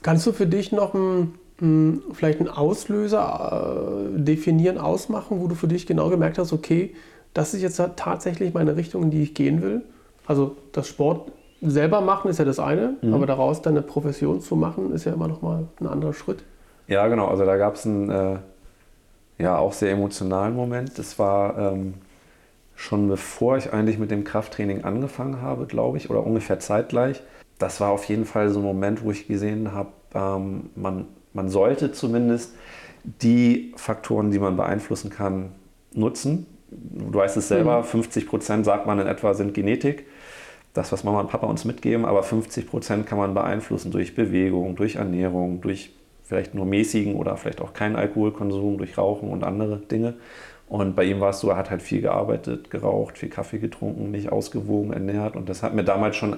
[0.02, 5.68] Kannst du für dich noch ein, vielleicht einen Auslöser äh, definieren, ausmachen, wo du für
[5.68, 6.94] dich genau gemerkt hast, okay,
[7.32, 9.82] das ist jetzt tatsächlich meine Richtung, in die ich gehen will.
[10.26, 13.14] Also das Sport selber machen ist ja das eine, mhm.
[13.14, 16.44] aber daraus dann eine Profession zu machen, ist ja immer noch mal ein anderer Schritt.
[16.88, 17.26] Ja, genau.
[17.26, 18.36] Also da gab es einen äh,
[19.38, 20.98] ja auch sehr emotionalen Moment.
[20.98, 21.94] Das war ähm,
[22.74, 27.22] schon bevor ich eigentlich mit dem Krafttraining angefangen habe, glaube ich, oder ungefähr zeitgleich.
[27.58, 31.48] Das war auf jeden Fall so ein Moment, wo ich gesehen habe, ähm, man, man
[31.48, 32.54] sollte zumindest
[33.04, 35.52] die Faktoren, die man beeinflussen kann,
[35.92, 36.46] nutzen.
[36.70, 37.84] Du weißt es selber, mhm.
[37.84, 40.06] 50 Prozent sagt man in etwa sind Genetik.
[40.72, 44.76] Das, was Mama und Papa uns mitgeben, aber 50 Prozent kann man beeinflussen durch Bewegung,
[44.76, 45.92] durch Ernährung, durch
[46.24, 50.14] vielleicht nur mäßigen oder vielleicht auch keinen Alkoholkonsum, durch Rauchen und andere Dinge.
[50.68, 54.10] Und bei ihm war es so, er hat halt viel gearbeitet, geraucht, viel Kaffee getrunken,
[54.10, 55.36] nicht ausgewogen ernährt.
[55.36, 56.36] Und das hat mir damals schon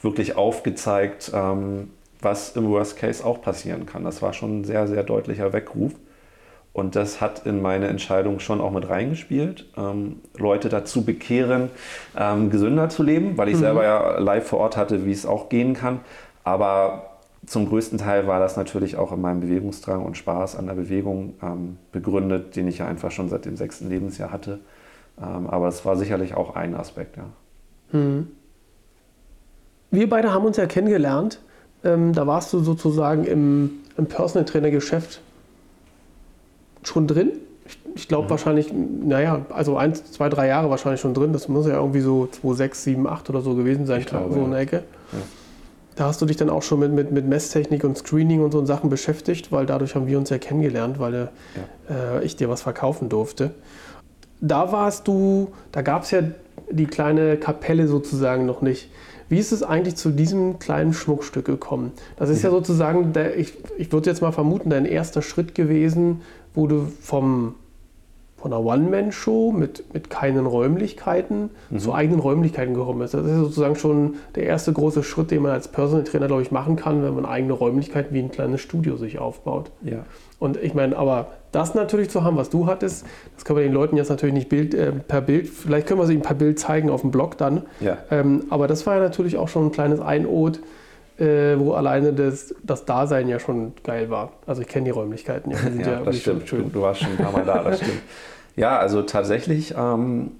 [0.00, 1.90] wirklich aufgezeigt, ähm,
[2.24, 4.04] was im Worst Case auch passieren kann.
[4.04, 5.92] Das war schon ein sehr, sehr deutlicher Weckruf.
[6.72, 11.70] Und das hat in meine Entscheidung schon auch mit reingespielt, ähm, Leute dazu bekehren,
[12.18, 13.60] ähm, gesünder zu leben, weil ich mhm.
[13.60, 16.00] selber ja live vor Ort hatte, wie es auch gehen kann.
[16.42, 17.10] Aber
[17.46, 21.34] zum größten Teil war das natürlich auch in meinem Bewegungsdrang und Spaß an der Bewegung
[21.42, 24.58] ähm, begründet, den ich ja einfach schon seit dem sechsten Lebensjahr hatte.
[25.16, 27.26] Ähm, aber es war sicherlich auch ein Aspekt, ja.
[27.92, 28.28] Mhm.
[29.92, 31.40] Wir beide haben uns ja kennengelernt.
[31.84, 35.20] Ähm, da warst du sozusagen im, im Personal Trainer Geschäft
[36.82, 37.32] schon drin.
[37.66, 38.30] Ich, ich glaube mhm.
[38.30, 41.32] wahrscheinlich, naja, also eins, zwei, drei Jahre wahrscheinlich schon drin.
[41.32, 44.32] Das muss ja irgendwie so 2, 6, 7, 8 oder so gewesen sein, ich glaube,
[44.32, 44.76] so in der Ecke.
[45.12, 45.18] Ja.
[45.96, 48.64] Da hast du dich dann auch schon mit, mit, mit Messtechnik und Screening und so
[48.66, 51.30] Sachen beschäftigt, weil dadurch haben wir uns ja kennengelernt, weil
[51.88, 52.18] ja.
[52.18, 53.52] äh, ich dir was verkaufen durfte.
[54.40, 56.22] Da warst du, da gab es ja
[56.70, 58.90] die kleine Kapelle sozusagen noch nicht.
[59.28, 61.92] Wie ist es eigentlich zu diesem kleinen Schmuckstück gekommen?
[62.16, 65.54] Das ist ja, ja sozusagen, der, ich, ich würde jetzt mal vermuten, dein erster Schritt
[65.54, 66.22] gewesen,
[66.54, 67.54] wo du vom
[68.44, 71.78] von einer One-Man-Show mit, mit keinen Räumlichkeiten mhm.
[71.78, 73.14] zu eigenen Räumlichkeiten gekommen ist.
[73.14, 76.50] Das ist sozusagen schon der erste große Schritt, den man als Personal Trainer, glaube ich,
[76.50, 79.70] machen kann, wenn man eigene Räumlichkeiten wie ein kleines Studio sich aufbaut.
[79.80, 80.04] Ja.
[80.38, 83.72] Und ich meine, aber das natürlich zu haben, was du hattest, das können wir den
[83.72, 86.58] Leuten jetzt natürlich nicht Bild, äh, per Bild, vielleicht können wir sie ihnen per Bild
[86.58, 87.62] zeigen auf dem Blog dann.
[87.80, 87.98] Ja.
[88.10, 90.60] Ähm, aber das war ja natürlich auch schon ein kleines Einod,
[91.18, 94.32] äh, wo alleine das, das Dasein ja schon geil war.
[94.46, 95.58] Also ich kenne die Räumlichkeiten ja.
[95.58, 96.48] Die ja, ja das stimmt.
[96.48, 96.64] Schön.
[96.64, 98.02] Du, du warst schon ein paar Mal da, das stimmt.
[98.56, 100.32] Ja, also tatsächlich ähm,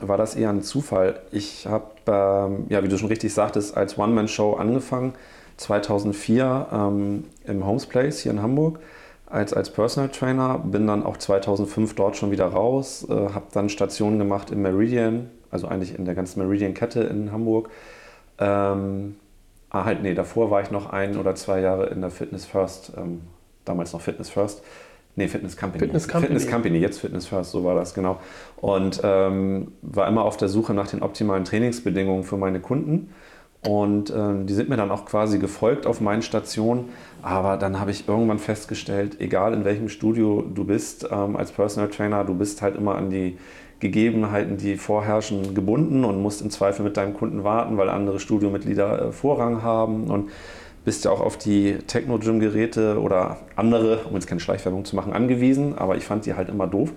[0.00, 1.20] war das eher ein Zufall.
[1.32, 5.14] Ich habe, ähm, ja, wie du schon richtig sagtest, als One-Man-Show angefangen,
[5.56, 8.80] 2004 ähm, im Homes Place hier in Hamburg
[9.30, 13.68] als, als Personal Trainer, bin dann auch 2005 dort schon wieder raus, äh, habe dann
[13.68, 17.70] Stationen gemacht im Meridian, also eigentlich in der ganzen Meridian-Kette in Hamburg.
[18.38, 19.16] Ähm,
[19.70, 22.92] ah, halt, nee, davor war ich noch ein oder zwei Jahre in der Fitness First,
[22.96, 23.22] ähm,
[23.64, 24.62] damals noch Fitness First
[25.16, 25.84] Nee, Fitness Company.
[25.84, 26.34] Fitness Company.
[26.34, 28.20] Fitness Company, jetzt Fitness First, so war das, genau.
[28.56, 33.12] Und ähm, war immer auf der Suche nach den optimalen Trainingsbedingungen für meine Kunden.
[33.62, 36.88] Und ähm, die sind mir dann auch quasi gefolgt auf meinen Stationen.
[37.20, 41.90] Aber dann habe ich irgendwann festgestellt, egal in welchem Studio du bist ähm, als Personal
[41.90, 43.36] Trainer, du bist halt immer an die
[43.80, 49.08] Gegebenheiten, die vorherrschen, gebunden und musst im Zweifel mit deinem Kunden warten, weil andere Studiomitglieder
[49.08, 50.04] äh, Vorrang haben.
[50.04, 50.30] Und
[50.84, 55.76] bist ja auch auf die Techno-Gym-Geräte oder andere, um jetzt keine Schleichwerbung zu machen, angewiesen,
[55.76, 56.92] aber ich fand die halt immer doof.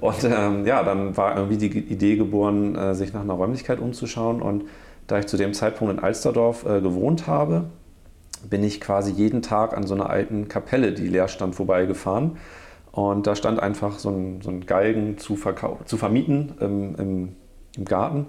[0.00, 4.40] Und ähm, ja, dann war irgendwie die Idee geboren, äh, sich nach einer Räumlichkeit umzuschauen.
[4.40, 4.64] Und
[5.06, 7.64] da ich zu dem Zeitpunkt in Alsterdorf äh, gewohnt habe,
[8.48, 12.38] bin ich quasi jeden Tag an so einer alten Kapelle, die leer stand, vorbeigefahren.
[12.92, 15.38] Und da stand einfach so ein, so ein Galgen zu,
[15.84, 17.36] zu vermieten im, im,
[17.76, 18.26] im Garten.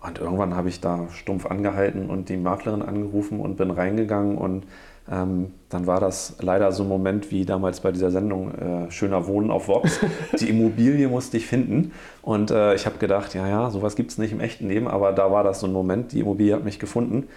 [0.00, 4.38] Und irgendwann habe ich da stumpf angehalten und die Maklerin angerufen und bin reingegangen.
[4.38, 4.66] Und
[5.10, 9.26] ähm, dann war das leider so ein Moment wie damals bei dieser Sendung äh, Schöner
[9.26, 10.00] Wohnen auf Vox.
[10.40, 11.92] Die Immobilie musste ich finden.
[12.22, 14.88] Und äh, ich habe gedacht, ja, ja, sowas gibt es nicht im echten Leben.
[14.88, 17.28] Aber da war das so ein Moment, die Immobilie hat mich gefunden.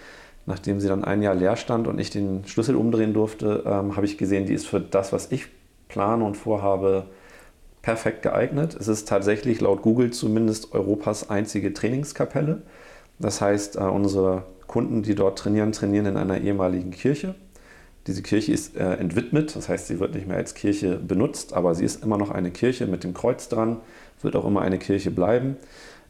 [0.46, 4.06] Nachdem sie dann ein Jahr leer stand und ich den Schlüssel umdrehen durfte, ähm, habe
[4.06, 5.46] ich gesehen, die ist für das, was ich
[5.88, 7.04] plane und vorhabe,
[7.82, 8.76] perfekt geeignet.
[8.78, 12.62] Es ist tatsächlich laut Google zumindest Europas einzige Trainingskapelle.
[13.18, 17.34] Das heißt, äh, unsere Kunden, die dort trainieren, trainieren in einer ehemaligen Kirche.
[18.06, 21.74] Diese Kirche ist äh, entwidmet, das heißt, sie wird nicht mehr als Kirche benutzt, aber
[21.74, 23.78] sie ist immer noch eine Kirche mit dem Kreuz dran,
[24.22, 25.56] wird auch immer eine Kirche bleiben.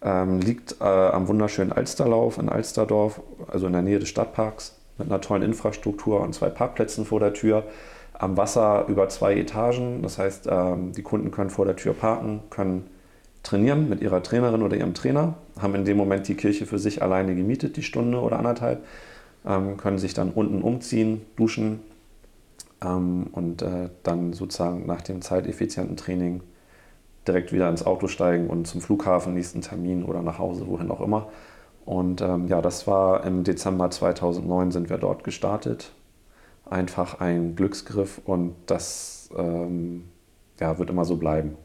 [0.03, 5.09] Ähm, liegt äh, am wunderschönen Alsterlauf in Alsterdorf, also in der Nähe des Stadtparks, mit
[5.09, 7.64] einer tollen Infrastruktur und zwei Parkplätzen vor der Tür
[8.14, 10.03] am Wasser über zwei Etagen.
[10.03, 12.87] Das heißt, ähm, die Kunden können vor der Tür parken, können
[13.42, 17.03] trainieren mit ihrer Trainerin oder ihrem Trainer, haben in dem Moment die Kirche für sich
[17.03, 18.85] alleine gemietet, die Stunde oder anderthalb,
[19.46, 21.81] ähm, können sich dann unten umziehen, duschen
[22.83, 26.42] ähm, und äh, dann sozusagen nach dem zeiteffizienten Training
[27.26, 31.00] direkt wieder ins Auto steigen und zum Flughafen, nächsten Termin oder nach Hause, wohin auch
[31.00, 31.29] immer.
[31.85, 35.92] Und ähm, ja, das war im Dezember 2009 sind wir dort gestartet.
[36.68, 40.05] Einfach ein Glücksgriff und das ähm,
[40.61, 41.57] ja, wird immer so bleiben.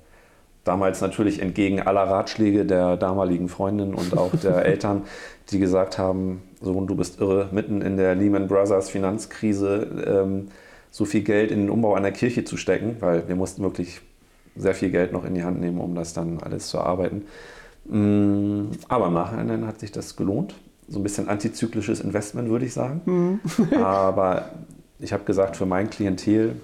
[0.65, 5.03] Damals natürlich entgegen aller Ratschläge der damaligen Freundin und auch der Eltern,
[5.51, 10.47] die gesagt haben, Sohn, du bist irre, mitten in der Lehman Brothers Finanzkrise ähm,
[10.89, 14.01] so viel Geld in den Umbau einer Kirche zu stecken, weil wir mussten wirklich
[14.55, 17.25] sehr viel Geld noch in die Hand nehmen, um das dann alles zu arbeiten.
[17.85, 20.55] Mm, aber im Nachhinein hat sich das gelohnt.
[20.87, 23.01] So ein bisschen antizyklisches Investment, würde ich sagen.
[23.05, 23.39] Mhm.
[23.83, 24.49] Aber
[24.99, 26.55] ich habe gesagt, für mein Klientel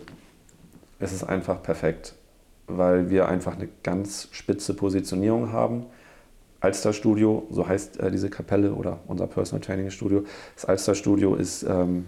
[1.00, 2.14] ist es einfach perfekt,
[2.78, 5.86] weil wir einfach eine ganz spitze Positionierung haben.
[6.60, 10.24] Alster-Studio, so heißt äh, diese Kapelle oder unser Personal Training Studio.
[10.56, 12.06] Das Alster-Studio ist ähm,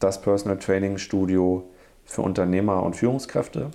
[0.00, 1.68] das Personal Training Studio
[2.04, 3.70] für Unternehmer und Führungskräfte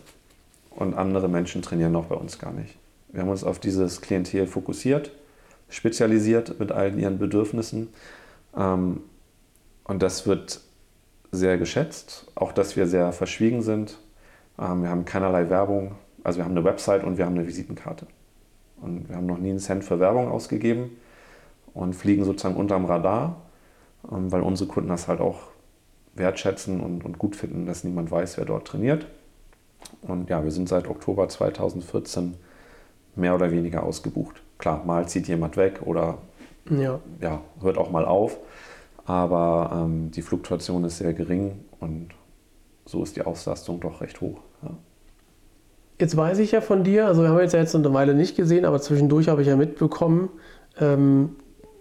[0.72, 2.78] und andere Menschen trainieren auch bei uns gar nicht.
[3.12, 5.12] Wir haben uns auf dieses Klientel fokussiert,
[5.70, 7.90] spezialisiert mit all ihren Bedürfnissen.
[8.58, 9.02] Ähm,
[9.84, 10.62] und das wird
[11.32, 14.00] sehr geschätzt, auch dass wir sehr verschwiegen sind.
[14.60, 18.08] Ähm, wir haben keinerlei Werbung, also wir haben eine Website und wir haben eine Visitenkarte.
[18.82, 20.98] Und wir haben noch nie einen Cent für Werbung ausgegeben
[21.74, 23.42] und fliegen sozusagen unterm Radar,
[24.12, 25.40] ähm, weil unsere Kunden das halt auch
[26.16, 29.08] wertschätzen und, und gut finden, dass niemand weiß, wer dort trainiert.
[30.02, 32.36] Und ja, wir sind seit Oktober 2014
[33.16, 34.42] mehr oder weniger ausgebucht.
[34.58, 36.18] Klar, mal zieht jemand weg oder
[36.70, 37.00] ja.
[37.20, 38.38] Ja, hört auch mal auf,
[39.06, 42.10] aber ähm, die Fluktuation ist sehr gering und
[42.86, 44.40] so ist die Auslastung doch recht hoch.
[44.64, 44.72] Ja.
[46.00, 48.36] Jetzt weiß ich ja von dir, also wir haben jetzt ja jetzt eine Weile nicht
[48.36, 50.30] gesehen, aber zwischendurch habe ich ja mitbekommen,
[50.80, 51.36] ähm,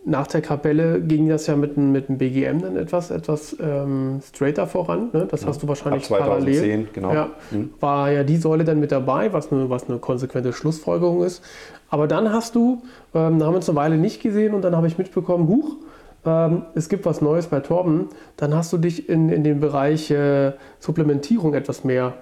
[0.04, 4.66] nach der Kapelle ging das ja mit, mit dem BGM dann etwas, etwas ähm, straighter
[4.66, 5.10] voran.
[5.12, 5.26] Ne?
[5.30, 6.88] Das ja, hast du wahrscheinlich ab 2010, parallel.
[6.92, 7.12] genau.
[7.12, 7.70] Ja, mhm.
[7.80, 11.42] War ja die Säule dann mit dabei, was eine, was eine konsequente Schlussfolgerung ist.
[11.90, 12.82] Aber dann hast du,
[13.14, 15.76] ähm, da haben wir uns eine Weile nicht gesehen und dann habe ich mitbekommen, huch,
[16.24, 18.08] ähm, es gibt was Neues bei Torben.
[18.36, 22.14] Dann hast du dich in, in den Bereich äh, Supplementierung etwas mehr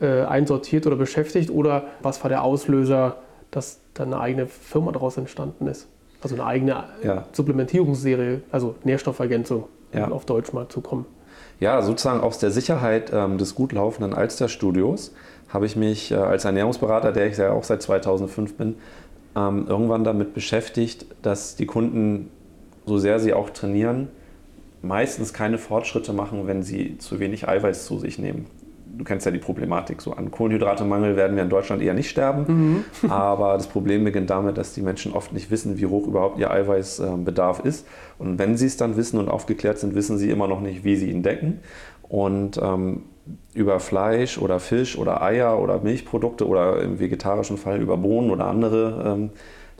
[0.00, 1.50] äh, einsortiert oder beschäftigt.
[1.50, 3.16] Oder was war der Auslöser,
[3.50, 5.88] dass dann eine eigene Firma daraus entstanden ist?
[6.22, 7.24] Also eine eigene ja.
[7.32, 10.08] Supplementierungsserie, also Nährstoffergänzung, ja.
[10.08, 11.06] auf Deutsch mal zu kommen.
[11.58, 15.12] Ja, sozusagen aus der Sicherheit ähm, des gut laufenden Alster-Studios
[15.48, 18.76] habe ich mich äh, als Ernährungsberater, der ich ja auch seit 2005 bin,
[19.36, 22.30] ähm, irgendwann damit beschäftigt, dass die Kunden,
[22.86, 24.08] so sehr sie auch trainieren,
[24.82, 28.46] meistens keine Fortschritte machen, wenn sie zu wenig Eiweiß zu sich nehmen
[28.96, 30.12] du kennst ja die Problematik so.
[30.12, 32.84] An Kohlenhydratemangel werden wir in Deutschland eher nicht sterben.
[33.02, 33.10] Mhm.
[33.10, 36.50] aber das Problem beginnt damit, dass die Menschen oft nicht wissen, wie hoch überhaupt ihr
[36.50, 37.86] Eiweißbedarf ist.
[38.18, 40.96] Und wenn sie es dann wissen und aufgeklärt sind, wissen sie immer noch nicht, wie
[40.96, 41.60] sie ihn decken.
[42.08, 43.02] Und ähm,
[43.54, 48.46] über Fleisch oder Fisch oder Eier oder Milchprodukte oder im vegetarischen Fall über Bohnen oder
[48.46, 49.30] andere ähm,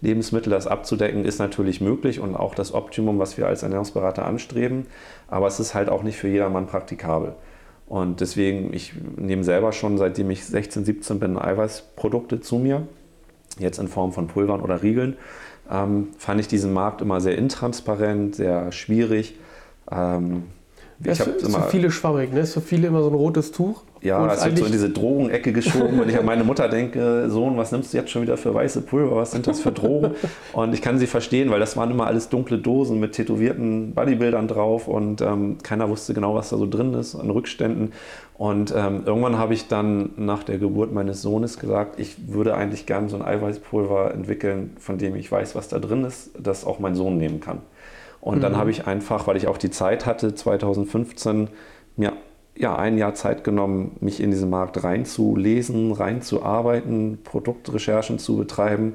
[0.03, 4.87] Lebensmittel das abzudecken, ist natürlich möglich und auch das Optimum, was wir als Ernährungsberater anstreben.
[5.29, 7.35] Aber es ist halt auch nicht für jedermann praktikabel.
[7.87, 12.87] Und deswegen, ich nehme selber schon, seitdem ich 16, 17 bin, Eiweißprodukte zu mir,
[13.59, 15.17] jetzt in Form von Pulvern oder Riegeln.
[15.71, 19.39] Ähm, fand ich diesen Markt immer sehr intransparent, sehr schwierig.
[19.91, 20.45] Ähm,
[21.05, 22.41] ja, ich immer, für viele schwammig, ne?
[22.41, 23.83] Es ist für viele immer so ein rotes Tuch.
[24.03, 27.57] Ja, es wird so in diese Drogenecke geschoben und ich an meine Mutter denke, Sohn,
[27.57, 30.13] was nimmst du jetzt schon wieder für weiße Pulver, was sind das für Drogen?
[30.53, 34.49] und ich kann sie verstehen, weil das waren immer alles dunkle Dosen mit tätowierten Bodybildern
[34.49, 37.93] drauf und ähm, keiner wusste genau, was da so drin ist an Rückständen.
[38.35, 42.87] Und ähm, irgendwann habe ich dann nach der Geburt meines Sohnes gesagt, ich würde eigentlich
[42.87, 46.81] gerne so ein Eiweißpulver entwickeln, von dem ich weiß, was da drin ist, das auch
[46.81, 47.61] mein Sohn nehmen kann.
[48.23, 48.43] Und mhm.
[48.43, 51.51] dann habe ich einfach, weil ich auch die Zeit hatte, 2015
[51.97, 52.15] mir
[52.57, 58.95] ja, ein Jahr Zeit genommen, mich in diesen Markt reinzulesen, reinzuarbeiten, Produktrecherchen zu betreiben,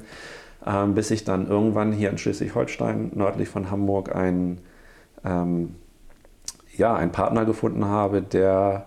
[0.64, 4.62] äh, bis ich dann irgendwann hier in Schleswig-Holstein, nördlich von Hamburg, einen,
[5.24, 5.74] ähm,
[6.74, 8.86] ja, einen Partner gefunden habe, der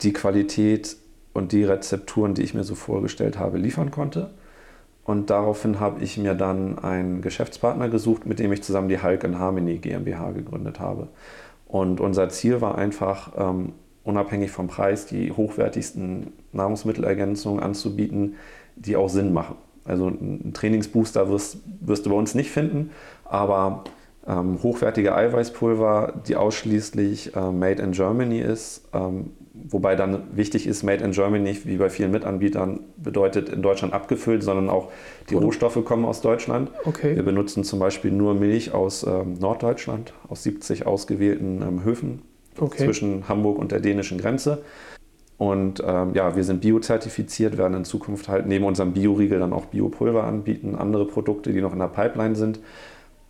[0.00, 0.96] die Qualität
[1.34, 4.30] und die Rezepturen, die ich mir so vorgestellt habe, liefern konnte.
[5.04, 9.24] Und daraufhin habe ich mir dann einen Geschäftspartner gesucht, mit dem ich zusammen die Hulk
[9.24, 11.08] Harmony GmbH gegründet habe.
[11.66, 13.72] Und unser Ziel war einfach, ähm,
[14.04, 18.36] unabhängig vom Preis die hochwertigsten Nahrungsmittelergänzungen anzubieten,
[18.76, 19.56] die auch Sinn machen.
[19.84, 22.90] Also einen Trainingsbooster wirst, wirst du bei uns nicht finden,
[23.24, 23.84] aber
[24.26, 30.82] ähm, hochwertige Eiweißpulver, die ausschließlich äh, made in Germany ist, ähm, wobei dann wichtig ist,
[30.82, 34.90] made in Germany, wie bei vielen Mitanbietern, bedeutet in Deutschland abgefüllt, sondern auch
[35.28, 35.44] die Cool.
[35.44, 36.70] Rohstoffe kommen aus Deutschland.
[36.84, 37.16] Okay.
[37.16, 42.22] Wir benutzen zum Beispiel nur Milch aus ähm, Norddeutschland, aus 70 ausgewählten ähm, Höfen
[42.58, 42.84] okay.
[42.84, 44.62] zwischen Hamburg und der dänischen Grenze.
[45.36, 49.66] Und ähm, ja, wir sind biozertifiziert, werden in Zukunft halt neben unserem Bioriegel dann auch
[49.66, 52.60] Biopulver anbieten, andere Produkte, die noch in der Pipeline sind.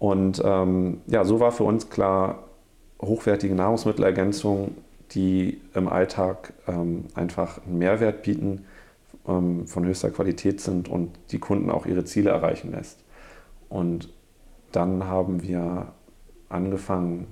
[0.01, 2.49] Und ähm, ja, so war für uns klar,
[3.01, 4.77] hochwertige Nahrungsmittelergänzungen,
[5.13, 8.67] die im Alltag ähm, einfach einen Mehrwert bieten,
[9.27, 12.99] ähm, von höchster Qualität sind und die Kunden auch ihre Ziele erreichen lässt.
[13.69, 14.09] Und
[14.73, 15.89] dann haben wir
[16.49, 17.27] angefangen,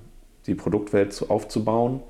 [0.45, 2.01] die Produktwelt zu, aufzubauen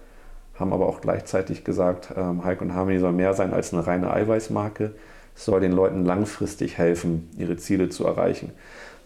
[0.59, 4.11] haben aber auch gleichzeitig gesagt, ähm, Hike und Harmony soll mehr sein als eine reine
[4.11, 4.91] Eiweißmarke.
[5.35, 8.51] Es soll den Leuten langfristig helfen, ihre Ziele zu erreichen.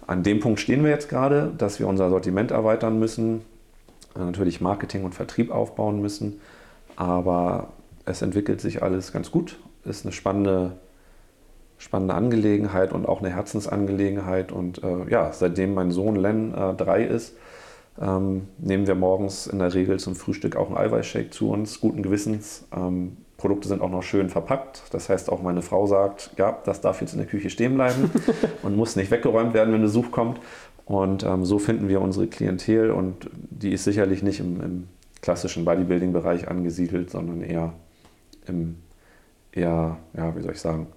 [0.07, 3.41] An dem Punkt stehen wir jetzt gerade, dass wir unser Sortiment erweitern müssen,
[4.15, 6.41] äh, natürlich Marketing und Vertrieb aufbauen müssen,
[6.95, 7.69] aber
[8.05, 10.77] es entwickelt sich alles ganz gut, ist eine spannende,
[11.77, 14.51] spannende Angelegenheit und auch eine Herzensangelegenheit.
[14.51, 17.35] Und äh, ja, seitdem mein Sohn Len äh, drei ist,
[18.01, 22.01] ähm, nehmen wir morgens in der Regel zum Frühstück auch einen Eiweißshake zu uns, guten
[22.01, 22.65] Gewissens.
[22.75, 24.83] Ähm, Produkte sind auch noch schön verpackt.
[24.91, 28.09] Das heißt, auch meine Frau sagt, ja, das darf jetzt in der Küche stehen bleiben
[28.63, 30.39] und muss nicht weggeräumt werden, wenn Besuch kommt.
[30.85, 34.87] Und ähm, so finden wir unsere Klientel und die ist sicherlich nicht im, im
[35.23, 37.73] klassischen Bodybuilding-Bereich angesiedelt, sondern eher
[38.45, 38.75] im
[39.55, 40.87] eher, ja, wie soll ich sagen,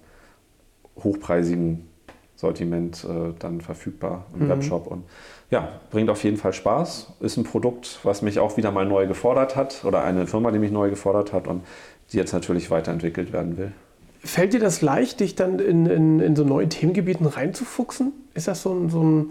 [1.03, 1.87] hochpreisigen
[2.35, 4.49] Sortiment äh, dann verfügbar im mhm.
[4.49, 4.87] Webshop.
[4.87, 5.03] Und
[5.49, 7.13] ja, bringt auf jeden Fall Spaß.
[7.19, 10.59] Ist ein Produkt, was mich auch wieder mal neu gefordert hat oder eine Firma, die
[10.59, 11.63] mich neu gefordert hat und
[12.11, 13.71] die jetzt natürlich weiterentwickelt werden will.
[14.19, 18.13] Fällt dir das leicht, dich dann in, in, in so neue Themengebieten reinzufuchsen?
[18.33, 19.29] Ist das so ein, so ein,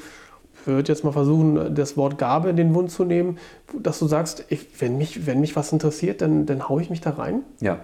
[0.65, 3.39] würde jetzt mal versuchen, das Wort Gabe in den Mund zu nehmen,
[3.79, 7.01] dass du sagst, ich, wenn, mich, wenn mich was interessiert, dann, dann haue ich mich
[7.01, 7.43] da rein?
[7.61, 7.81] Ja,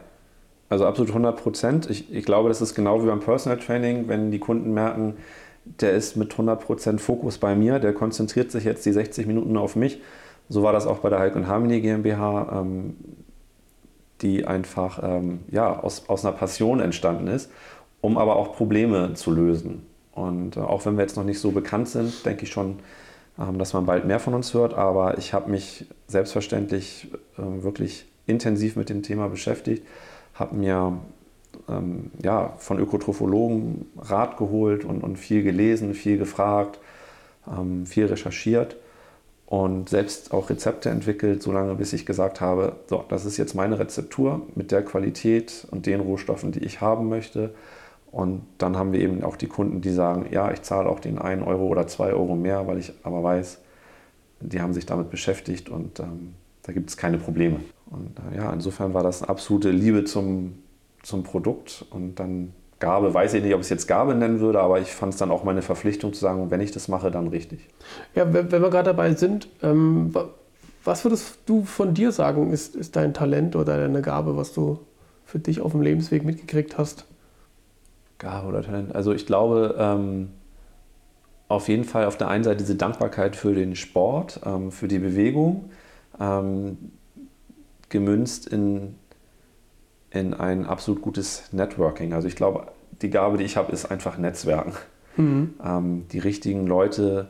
[0.68, 1.90] also absolut 100 Prozent.
[1.90, 5.14] Ich, ich glaube, das ist genau wie beim Personal Training, wenn die Kunden merken,
[5.64, 9.76] der ist mit 100% Fokus bei mir, der konzentriert sich jetzt die 60 Minuten auf
[9.76, 10.00] mich.
[10.48, 12.96] So war das auch bei der Hulk Harmony GmbH, ähm,
[14.22, 17.50] die einfach ähm, ja, aus, aus einer Passion entstanden ist,
[18.00, 19.86] um aber auch Probleme zu lösen.
[20.12, 22.78] Und äh, auch wenn wir jetzt noch nicht so bekannt sind, denke ich schon,
[23.38, 24.74] ähm, dass man bald mehr von uns hört.
[24.74, 29.86] Aber ich habe mich selbstverständlich äh, wirklich intensiv mit dem Thema beschäftigt,
[30.34, 30.98] habe mir
[31.68, 36.78] ähm, ja, von Ökotrophologen Rat geholt und, und viel gelesen, viel gefragt,
[37.46, 38.76] ähm, viel recherchiert
[39.46, 43.78] und selbst auch Rezepte entwickelt, solange bis ich gesagt habe, so, das ist jetzt meine
[43.78, 47.52] Rezeptur mit der Qualität und den Rohstoffen, die ich haben möchte.
[48.12, 51.18] Und dann haben wir eben auch die Kunden, die sagen, ja, ich zahle auch den
[51.18, 53.58] 1 Euro oder 2 Euro mehr, weil ich aber weiß,
[54.40, 57.60] die haben sich damit beschäftigt und ähm, da gibt es keine Probleme.
[57.90, 60.58] Und äh, ja, insofern war das eine absolute Liebe zum,
[61.02, 64.60] zum Produkt und dann Gabe, weiß ich nicht, ob ich es jetzt Gabe nennen würde,
[64.60, 67.28] aber ich fand es dann auch meine Verpflichtung zu sagen, wenn ich das mache, dann
[67.28, 67.68] richtig.
[68.14, 70.12] Ja, wenn, wir gerade dabei sind, ähm,
[70.84, 74.80] was würdest du von dir sagen, ist, ist dein Talent oder deine Gabe, was du
[75.24, 77.06] für dich auf dem Lebensweg mitgekriegt hast?
[78.22, 78.94] Gabe oder Talent?
[78.94, 80.30] Also ich glaube, ähm,
[81.48, 84.98] auf jeden Fall auf der einen Seite diese Dankbarkeit für den Sport, ähm, für die
[84.98, 85.70] Bewegung,
[86.18, 86.78] ähm,
[87.90, 88.94] gemünzt in
[90.12, 92.12] in ein absolut gutes Networking.
[92.12, 92.66] Also ich glaube,
[93.00, 94.74] die Gabe, die ich habe, ist einfach Netzwerken.
[95.16, 95.54] Mhm.
[95.64, 97.28] Ähm, die richtigen Leute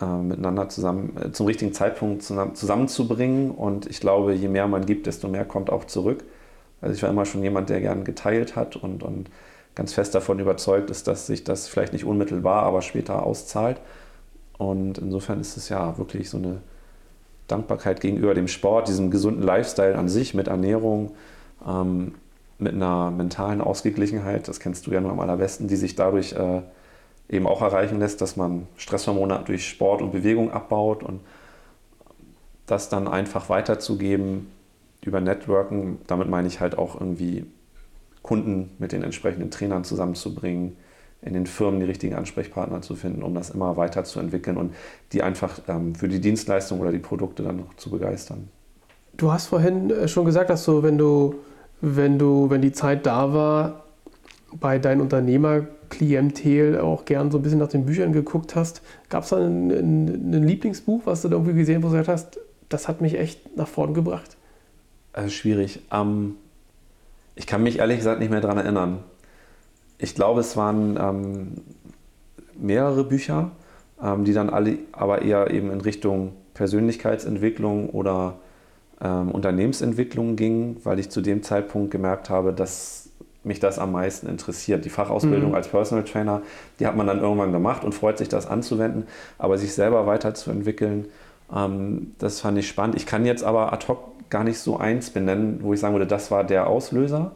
[0.00, 3.50] äh, miteinander zusammen, äh, zum richtigen Zeitpunkt zusammen, zusammenzubringen.
[3.52, 6.24] Und ich glaube, je mehr man gibt, desto mehr kommt auch zurück.
[6.80, 9.30] Also ich war immer schon jemand, der gern geteilt hat und, und
[9.76, 13.80] ganz fest davon überzeugt ist, dass sich das vielleicht nicht unmittelbar, aber später auszahlt.
[14.58, 16.62] Und insofern ist es ja wirklich so eine
[17.46, 21.12] Dankbarkeit gegenüber dem Sport, diesem gesunden Lifestyle an sich mit Ernährung,
[21.64, 22.14] ähm,
[22.58, 26.62] mit einer mentalen Ausgeglichenheit, das kennst du ja nur am allerbesten, die sich dadurch äh,
[27.28, 31.20] eben auch erreichen lässt, dass man Stresshormone durch Sport und Bewegung abbaut und
[32.66, 34.48] das dann einfach weiterzugeben
[35.02, 37.44] über Networken, damit meine ich halt auch irgendwie
[38.26, 40.76] Kunden mit den entsprechenden Trainern zusammenzubringen,
[41.22, 44.74] in den Firmen die richtigen Ansprechpartner zu finden, um das immer weiterzuentwickeln und
[45.12, 48.48] die einfach ähm, für die Dienstleistung oder die Produkte dann noch zu begeistern.
[49.16, 51.36] Du hast vorhin äh, schon gesagt, dass du, wenn du,
[51.80, 53.84] wenn du, wenn die Zeit da war,
[54.60, 58.82] bei deinem Unternehmerklientel auch gern so ein bisschen nach den Büchern geguckt hast.
[59.08, 62.08] Gab es da ein, ein, ein, Lieblingsbuch, was du da irgendwie gesehen wo du gesagt
[62.08, 64.36] hast, das hat mich echt nach vorn gebracht?
[65.12, 65.80] Also schwierig.
[65.92, 66.36] Ähm,
[67.36, 69.04] ich kann mich ehrlich gesagt nicht mehr daran erinnern.
[69.98, 71.52] Ich glaube, es waren ähm,
[72.58, 73.52] mehrere Bücher,
[74.02, 78.38] ähm, die dann alle aber eher eben in Richtung Persönlichkeitsentwicklung oder
[79.00, 83.10] ähm, Unternehmensentwicklung ging, weil ich zu dem Zeitpunkt gemerkt habe, dass
[83.44, 84.84] mich das am meisten interessiert.
[84.84, 85.54] Die Fachausbildung mhm.
[85.54, 86.42] als Personal Trainer,
[86.80, 89.06] die hat man dann irgendwann gemacht und freut sich, das anzuwenden,
[89.38, 91.06] aber sich selber weiterzuentwickeln,
[91.54, 92.96] ähm, das fand ich spannend.
[92.96, 96.06] Ich kann jetzt aber ad hoc gar nicht so eins benennen, wo ich sagen würde,
[96.06, 97.32] das war der Auslöser.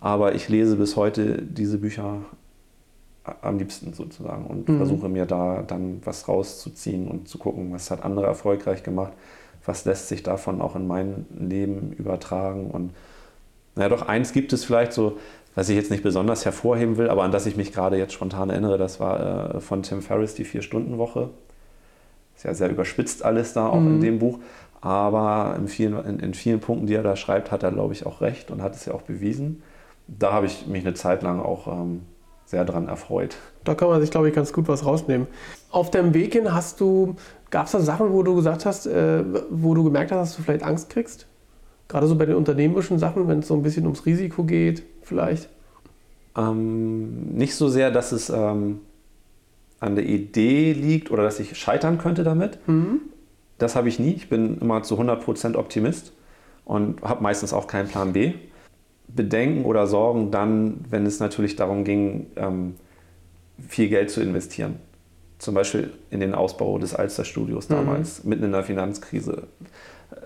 [0.00, 2.18] Aber ich lese bis heute diese Bücher
[3.42, 4.76] am liebsten sozusagen und mhm.
[4.76, 9.12] versuche mir da dann was rauszuziehen und zu gucken, was hat andere erfolgreich gemacht,
[9.64, 12.70] was lässt sich davon auch in mein Leben übertragen.
[12.70, 12.92] Und
[13.74, 15.18] naja, doch eins gibt es vielleicht so,
[15.54, 18.50] was ich jetzt nicht besonders hervorheben will, aber an das ich mich gerade jetzt spontan
[18.50, 21.30] erinnere, das war äh, von Tim Ferriss die Vier-Stunden-Woche.
[22.36, 23.94] Ist ja sehr überspitzt alles da auch mhm.
[23.94, 24.38] in dem Buch,
[24.86, 28.06] aber in vielen, in, in vielen Punkten, die er da schreibt, hat er, glaube ich,
[28.06, 29.64] auch recht und hat es ja auch bewiesen.
[30.06, 32.02] Da habe ich mich eine Zeit lang auch ähm,
[32.44, 33.36] sehr dran erfreut.
[33.64, 35.26] Da kann man sich, glaube ich, ganz gut was rausnehmen.
[35.72, 37.16] Auf deinem Weg hin hast du,
[37.50, 40.42] gab es da Sachen, wo du gesagt hast, äh, wo du gemerkt hast, dass du
[40.42, 41.26] vielleicht Angst kriegst?
[41.88, 45.48] Gerade so bei den unternehmerischen Sachen, wenn es so ein bisschen ums Risiko geht, vielleicht?
[46.36, 48.82] Ähm, nicht so sehr, dass es ähm,
[49.80, 52.60] an der Idee liegt oder dass ich scheitern könnte damit.
[52.68, 53.00] Mhm.
[53.58, 54.12] Das habe ich nie.
[54.12, 56.12] Ich bin immer zu 100% Optimist
[56.64, 58.34] und habe meistens auch keinen Plan B.
[59.08, 62.74] Bedenken oder Sorgen dann, wenn es natürlich darum ging, ähm,
[63.68, 64.76] viel Geld zu investieren.
[65.38, 68.30] Zum Beispiel in den Ausbau des Alsterstudios damals, mhm.
[68.30, 69.44] mitten in der Finanzkrise.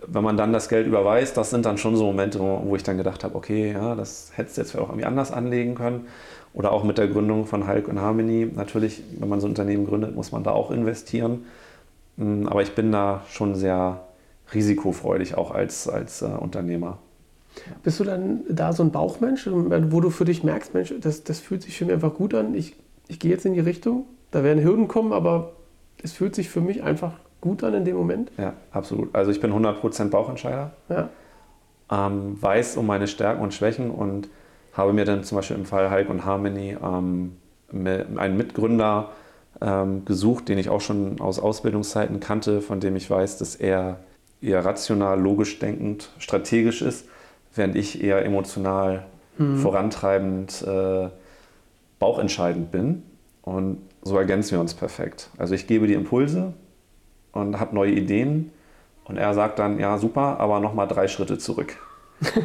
[0.07, 2.97] Wenn man dann das Geld überweist, das sind dann schon so Momente, wo ich dann
[2.97, 6.07] gedacht habe, okay, ja, das hättest du jetzt auch irgendwie anders anlegen können.
[6.53, 8.51] Oder auch mit der Gründung von Hulk und Harmony.
[8.53, 11.45] Natürlich, wenn man so ein Unternehmen gründet, muss man da auch investieren.
[12.21, 14.05] Mm, aber ich bin da schon sehr
[14.55, 16.99] risikofreudig, auch als, als äh, Unternehmer.
[17.83, 21.41] Bist du dann da so ein Bauchmensch, wo du für dich merkst, Mensch, das, das
[21.41, 22.77] fühlt sich für mich einfach gut an, ich,
[23.09, 25.53] ich gehe jetzt in die Richtung, da werden Hürden kommen, aber
[26.03, 28.31] es fühlt sich für mich einfach gut an in dem Moment?
[28.37, 29.14] Ja, absolut.
[29.14, 31.09] Also ich bin 100% Bauchentscheider, ja.
[31.91, 34.29] ähm, weiß um meine Stärken und Schwächen und
[34.73, 37.33] habe mir dann zum Beispiel im Fall Hulk und Harmony ähm,
[37.73, 39.11] einen Mitgründer
[39.61, 44.00] ähm, gesucht, den ich auch schon aus Ausbildungszeiten kannte, von dem ich weiß, dass er
[44.40, 47.04] eher rational, logisch denkend, strategisch ist
[47.54, 49.04] während ich eher emotional
[49.38, 49.58] mhm.
[49.58, 51.08] vorantreibend, äh,
[51.98, 53.02] bauchentscheidend bin.
[53.42, 55.30] Und so ergänzen wir uns perfekt.
[55.38, 56.54] Also ich gebe die Impulse
[57.32, 58.52] und habe neue Ideen
[59.04, 61.76] und er sagt dann, ja super, aber nochmal drei Schritte zurück.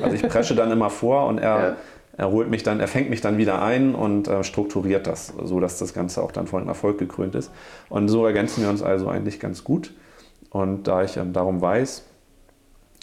[0.02, 1.76] Also ich presche dann immer vor und er, ja.
[2.18, 5.60] Er holt mich dann, er fängt mich dann wieder ein und äh, strukturiert das, so
[5.60, 7.52] dass das Ganze auch dann von Erfolg gekrönt ist.
[7.90, 9.94] Und so ergänzen wir uns also eigentlich ganz gut.
[10.50, 12.04] Und da ich ähm, darum weiß,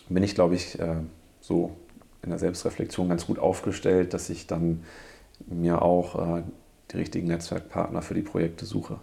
[0.08, 0.96] bin ich, glaube ich, äh,
[1.40, 1.72] so
[2.22, 4.84] in der Selbstreflexion ganz gut aufgestellt, dass ich dann
[5.46, 6.42] mir auch äh,
[6.90, 8.98] die richtigen Netzwerkpartner für die Projekte suche.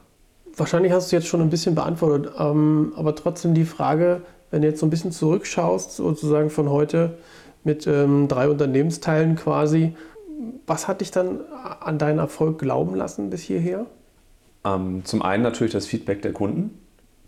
[0.55, 4.67] Wahrscheinlich hast du jetzt schon ein bisschen beantwortet, ähm, aber trotzdem die Frage, wenn du
[4.67, 7.17] jetzt so ein bisschen zurückschaust, sozusagen von heute
[7.63, 9.95] mit ähm, drei Unternehmensteilen quasi,
[10.65, 11.41] was hat dich dann
[11.81, 13.85] an deinen Erfolg glauben lassen bis hierher?
[14.65, 16.77] Ähm, zum einen natürlich das Feedback der Kunden,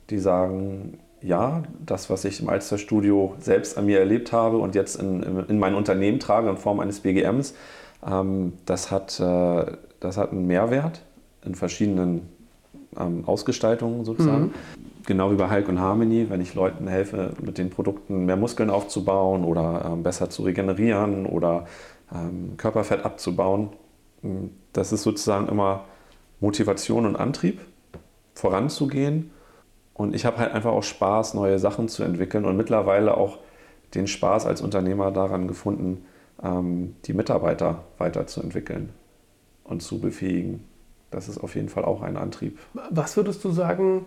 [0.10, 4.96] die sagen, ja, das, was ich im Alsterstudio selbst an mir erlebt habe und jetzt
[4.96, 7.54] in, in mein Unternehmen trage in Form eines BGMs,
[8.06, 9.66] ähm, das, hat, äh,
[10.00, 11.02] das hat einen Mehrwert
[11.46, 12.28] in verschiedenen
[13.00, 14.46] ähm, Ausgestaltungen sozusagen.
[14.46, 14.54] Mhm.
[15.06, 18.70] Genau wie bei Hulk und Harmony, wenn ich Leuten helfe, mit den Produkten mehr Muskeln
[18.70, 21.66] aufzubauen oder ähm, besser zu regenerieren oder
[22.14, 23.70] ähm, Körperfett abzubauen.
[24.22, 25.86] Hm, das ist sozusagen immer
[26.40, 27.62] Motivation und Antrieb,
[28.34, 29.32] voranzugehen
[30.02, 33.38] und ich habe halt einfach auch Spaß, neue Sachen zu entwickeln und mittlerweile auch
[33.94, 36.06] den Spaß als Unternehmer daran gefunden,
[36.42, 38.90] ähm, die Mitarbeiter weiterzuentwickeln
[39.64, 40.64] und zu befähigen.
[41.12, 42.58] Das ist auf jeden Fall auch ein Antrieb.
[42.90, 44.06] Was würdest du sagen,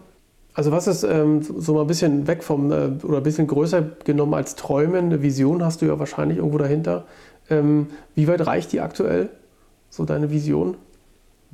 [0.55, 3.83] also was ist ähm, so mal ein bisschen weg vom äh, oder ein bisschen größer
[4.05, 7.05] genommen als Träumen, eine Vision hast du ja wahrscheinlich irgendwo dahinter.
[7.51, 9.29] Ähm, wie weit reicht die aktuell,
[9.91, 10.77] so deine Vision?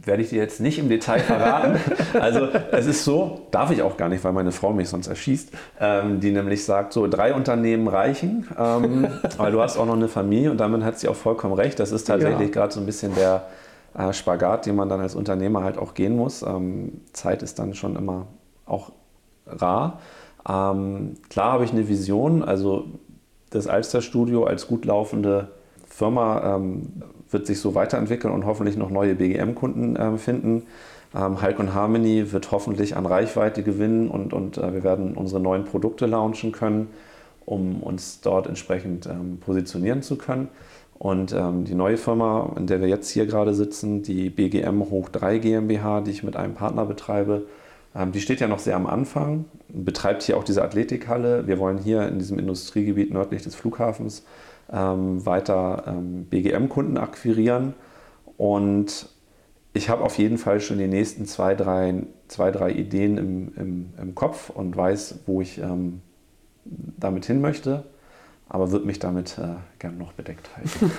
[0.06, 1.78] werde ich dir jetzt nicht im Detail verraten.
[2.20, 5.50] Also es ist so, darf ich auch gar nicht, weil meine Frau mich sonst erschießt,
[5.80, 10.08] ähm, die nämlich sagt, so drei Unternehmen reichen, ähm, weil du hast auch noch eine
[10.08, 11.78] Familie und damit hat sie auch vollkommen recht.
[11.78, 12.52] Das ist tatsächlich ja.
[12.52, 13.46] gerade so ein bisschen der
[13.96, 16.42] äh, Spagat, den man dann als Unternehmer halt auch gehen muss.
[16.42, 18.26] Ähm, Zeit ist dann schon immer
[18.70, 18.92] auch
[19.46, 20.00] rar.
[20.48, 22.86] Ähm, klar habe ich eine Vision, also
[23.50, 25.48] das Alsterstudio als gut laufende
[25.86, 30.62] Firma ähm, wird sich so weiterentwickeln und hoffentlich noch neue BGM-Kunden äh, finden.
[31.14, 35.40] Ähm, Hulk und Harmony wird hoffentlich an Reichweite gewinnen und, und äh, wir werden unsere
[35.40, 36.88] neuen Produkte launchen können,
[37.44, 40.48] um uns dort entsprechend ähm, positionieren zu können.
[40.98, 45.08] Und ähm, die neue Firma, in der wir jetzt hier gerade sitzen, die BGM Hoch
[45.08, 47.46] 3 GmbH, die ich mit einem Partner betreibe,
[47.94, 51.46] die steht ja noch sehr am Anfang, betreibt hier auch diese Athletikhalle.
[51.48, 54.24] Wir wollen hier in diesem Industriegebiet nördlich des Flughafens
[54.72, 57.74] ähm, weiter ähm, BGM-Kunden akquirieren.
[58.36, 59.08] Und
[59.72, 63.92] ich habe auf jeden Fall schon die nächsten zwei, drei, zwei, drei Ideen im, im,
[64.00, 66.00] im Kopf und weiß, wo ich ähm,
[66.64, 67.84] damit hin möchte.
[68.48, 70.92] aber würde mich damit äh, gern noch bedeckt halten.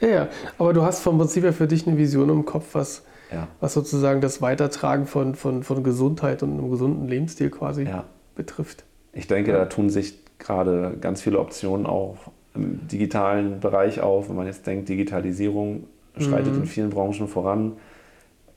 [0.00, 0.28] ja,
[0.58, 3.48] aber du hast vom Prinzip her für dich eine Vision im Kopf, was, ja.
[3.60, 8.04] was sozusagen das Weitertragen von, von, von Gesundheit und einem gesunden Lebensstil quasi ja.
[8.34, 8.84] betrifft.
[9.12, 12.16] Ich denke, da tun sich gerade ganz viele Optionen auch
[12.54, 14.28] im digitalen Bereich auf.
[14.28, 15.84] Wenn man jetzt denkt, Digitalisierung
[16.18, 16.62] schreitet mhm.
[16.62, 17.72] in vielen Branchen voran.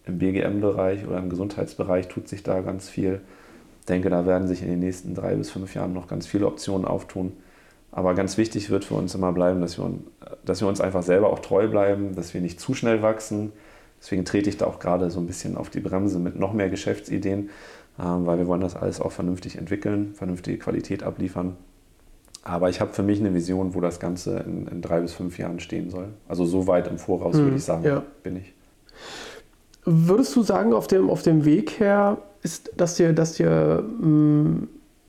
[0.05, 3.21] Im BGM-Bereich oder im Gesundheitsbereich tut sich da ganz viel.
[3.79, 6.45] Ich denke, da werden sich in den nächsten drei bis fünf Jahren noch ganz viele
[6.45, 7.33] Optionen auftun.
[7.91, 9.89] Aber ganz wichtig wird für uns immer bleiben, dass wir,
[10.43, 13.53] dass wir uns einfach selber auch treu bleiben, dass wir nicht zu schnell wachsen.
[14.05, 16.69] Deswegen trete ich da auch gerade so ein bisschen auf die Bremse mit noch mehr
[16.69, 17.49] Geschäftsideen,
[17.99, 21.57] ähm, weil wir wollen das alles auch vernünftig entwickeln, vernünftige Qualität abliefern.
[22.43, 25.39] Aber ich habe für mich eine Vision, wo das Ganze in, in, drei bis fünf
[25.39, 26.09] Jahren stehen soll.
[26.27, 28.03] Also so weit im Voraus, hm, würde ich sagen, ja.
[28.21, 28.53] bin ich.
[29.85, 34.03] Würdest du sagen, auf dem, auf dem Weg her, ist, dass dir, dass dir mh,
[34.03, 34.67] hm,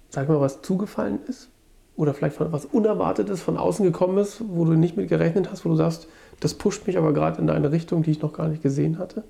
[0.08, 1.50] sag mal, was zugefallen ist?
[1.96, 5.70] oder vielleicht was Unerwartetes von außen gekommen ist, wo du nicht mit gerechnet hast, wo
[5.70, 6.08] du sagst,
[6.40, 9.24] das pusht mich aber gerade in eine Richtung, die ich noch gar nicht gesehen hatte?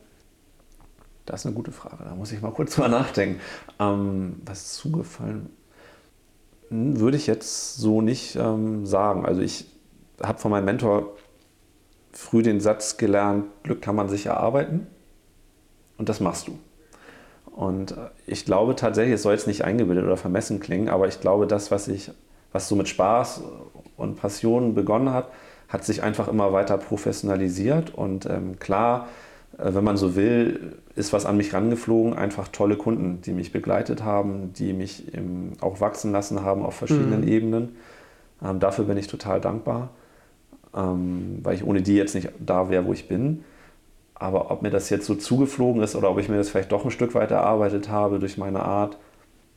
[1.24, 3.40] Das ist eine gute Frage, da muss ich mal kurz mal nachdenken.
[3.78, 5.50] Ähm, was zugefallen
[6.68, 9.26] hm, würde ich jetzt so nicht ähm, sagen.
[9.26, 9.66] Also ich
[10.22, 11.12] habe von meinem Mentor
[12.12, 14.86] früh den Satz gelernt, Glück kann man sich erarbeiten
[15.98, 16.58] und das machst du.
[17.54, 21.20] Und äh, ich glaube tatsächlich, es soll jetzt nicht eingebildet oder vermessen klingen, aber ich
[21.20, 22.10] glaube, das, was ich
[22.52, 23.42] was so mit Spaß
[23.98, 25.30] und Passion begonnen hat,
[25.68, 27.94] hat sich einfach immer weiter professionalisiert.
[27.94, 29.08] Und ähm, klar,
[29.58, 32.14] äh, wenn man so will, ist was an mich rangeflogen.
[32.14, 36.74] Einfach tolle Kunden, die mich begleitet haben, die mich im, auch wachsen lassen haben auf
[36.74, 37.28] verschiedenen mhm.
[37.28, 37.76] Ebenen.
[38.42, 39.90] Ähm, dafür bin ich total dankbar,
[40.74, 43.44] ähm, weil ich ohne die jetzt nicht da wäre, wo ich bin.
[44.14, 46.84] Aber ob mir das jetzt so zugeflogen ist oder ob ich mir das vielleicht doch
[46.84, 48.96] ein Stück weit erarbeitet habe durch meine Art,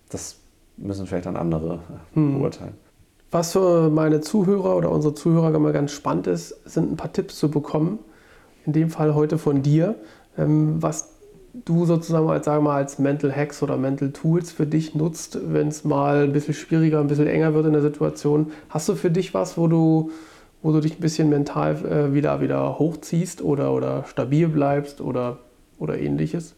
[0.10, 0.40] das
[0.76, 1.80] müssen vielleicht dann andere
[2.14, 2.42] mhm.
[3.32, 7.38] Was für meine Zuhörer oder unsere Zuhörer immer ganz spannend ist, sind ein paar Tipps
[7.38, 8.00] zu bekommen.
[8.66, 9.96] In dem Fall heute von dir,
[10.38, 11.20] ähm, was
[11.54, 15.40] du sozusagen als, sagen wir mal, als Mental Hacks oder Mental Tools für dich nutzt,
[15.44, 18.52] wenn es mal ein bisschen schwieriger, ein bisschen enger wird in der Situation.
[18.70, 20.12] Hast du für dich was, wo du,
[20.62, 25.38] wo du dich ein bisschen mental äh, wieder, wieder hochziehst oder, oder stabil bleibst oder,
[25.78, 26.56] oder ähnliches?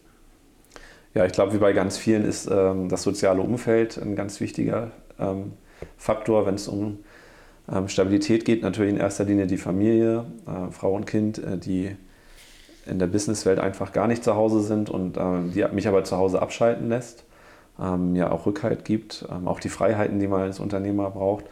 [1.14, 4.90] Ja, ich glaube, wie bei ganz vielen ist ähm, das soziale Umfeld ein ganz wichtiger
[5.18, 5.52] ähm,
[5.96, 6.98] Faktor, wenn es um
[7.70, 8.62] ähm, Stabilität geht.
[8.62, 11.96] Natürlich in erster Linie die Familie, äh, Frau und Kind, äh, die
[12.86, 15.20] in der Businesswelt einfach gar nicht zu Hause sind und äh,
[15.54, 17.24] die mich aber zu Hause abschalten lässt,
[17.80, 21.44] ähm, ja auch Rückhalt gibt, ähm, auch die Freiheiten, die man als Unternehmer braucht.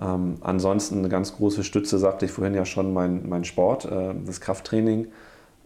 [0.00, 4.14] Ähm, ansonsten eine ganz große Stütze, sagte ich vorhin ja schon, mein, mein Sport, äh,
[4.24, 5.08] das Krafttraining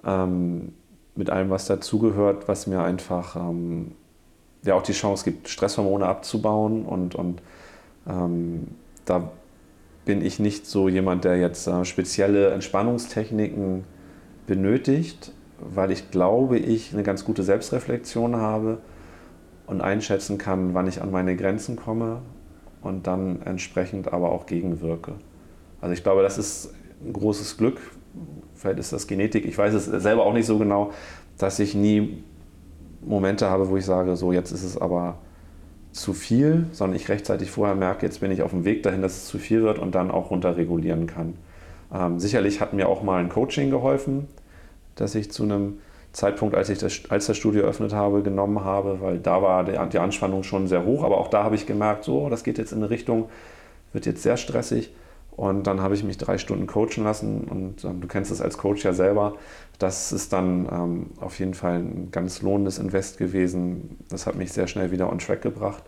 [0.04, 0.72] ähm,
[1.14, 3.92] mit allem, was dazugehört, was mir einfach ähm,
[4.64, 7.40] ja auch die Chance gibt, Stresshormone abzubauen und, und
[8.08, 8.68] ähm,
[9.04, 9.30] da
[10.04, 13.84] bin ich nicht so jemand, der jetzt äh, spezielle Entspannungstechniken
[14.46, 18.78] benötigt, weil ich glaube, ich eine ganz gute Selbstreflexion habe
[19.66, 22.20] und einschätzen kann, wann ich an meine Grenzen komme
[22.82, 25.14] und dann entsprechend aber auch gegenwirke.
[25.80, 26.74] Also ich glaube, das ist
[27.04, 27.80] ein großes Glück.
[28.54, 30.92] Vielleicht ist das Genetik, ich weiß es selber auch nicht so genau,
[31.38, 32.22] dass ich nie
[33.02, 35.18] Momente habe, wo ich sage, so jetzt ist es aber
[35.94, 39.16] zu viel, sondern ich rechtzeitig vorher merke, jetzt bin ich auf dem Weg dahin, dass
[39.16, 41.34] es zu viel wird und dann auch runterregulieren kann.
[41.94, 44.26] Ähm, sicherlich hat mir auch mal ein Coaching geholfen,
[44.96, 45.78] dass ich zu einem
[46.12, 49.78] Zeitpunkt, als ich das, als das Studio eröffnet habe, genommen habe, weil da war die,
[49.92, 52.72] die Anspannung schon sehr hoch, aber auch da habe ich gemerkt, so, das geht jetzt
[52.72, 53.28] in eine Richtung,
[53.92, 54.90] wird jetzt sehr stressig.
[55.36, 58.56] Und dann habe ich mich drei Stunden coachen lassen und ähm, du kennst es als
[58.56, 59.34] Coach ja selber.
[59.78, 63.98] Das ist dann ähm, auf jeden Fall ein ganz lohnendes Invest gewesen.
[64.08, 65.82] Das hat mich sehr schnell wieder on track gebracht.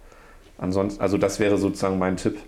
[0.58, 2.38] Ansonsten, also das wäre sozusagen mein Tipp,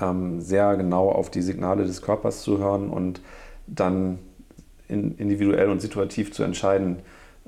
[0.00, 3.20] ähm, sehr genau auf die Signale des Körpers zu hören und
[3.66, 4.18] dann
[4.88, 7.00] in, individuell und situativ zu entscheiden,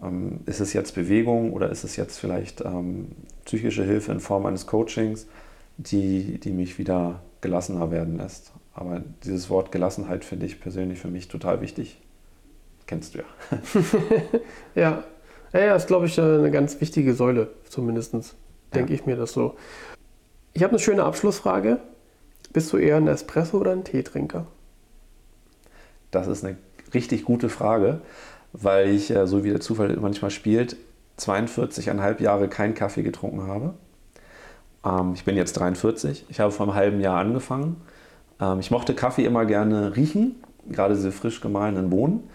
[0.03, 3.09] ähm, ist es jetzt Bewegung oder ist es jetzt vielleicht ähm,
[3.45, 5.27] psychische Hilfe in Form eines Coachings,
[5.79, 8.53] die, die mich wieder gelassener werden lässt.
[8.77, 11.99] Aber dieses Wort Gelassenheit finde ich persönlich für mich total wichtig.
[12.87, 13.25] Kennst du ja.
[14.75, 15.05] ja.
[15.53, 18.13] Ja, ja, ist, glaube ich, eine ganz wichtige Säule, zumindest
[18.75, 19.01] denke ja.
[19.01, 19.55] ich mir das so.
[20.53, 21.81] Ich habe eine schöne Abschlussfrage.
[22.53, 24.47] Bist du eher ein Espresso oder ein Teetrinker?
[26.11, 26.59] Das ist eine
[26.93, 28.03] richtig gute Frage,
[28.53, 30.77] weil ich, äh, so wie der Zufall manchmal spielt,
[31.19, 33.73] 42,5 Jahre keinen Kaffee getrunken habe.
[34.85, 36.27] Ähm, ich bin jetzt 43.
[36.29, 37.81] Ich habe vor einem halben Jahr angefangen
[38.41, 40.37] ähm, ich mochte Kaffee immer gerne riechen,
[40.69, 42.29] gerade diese frisch gemahlenen Bohnen,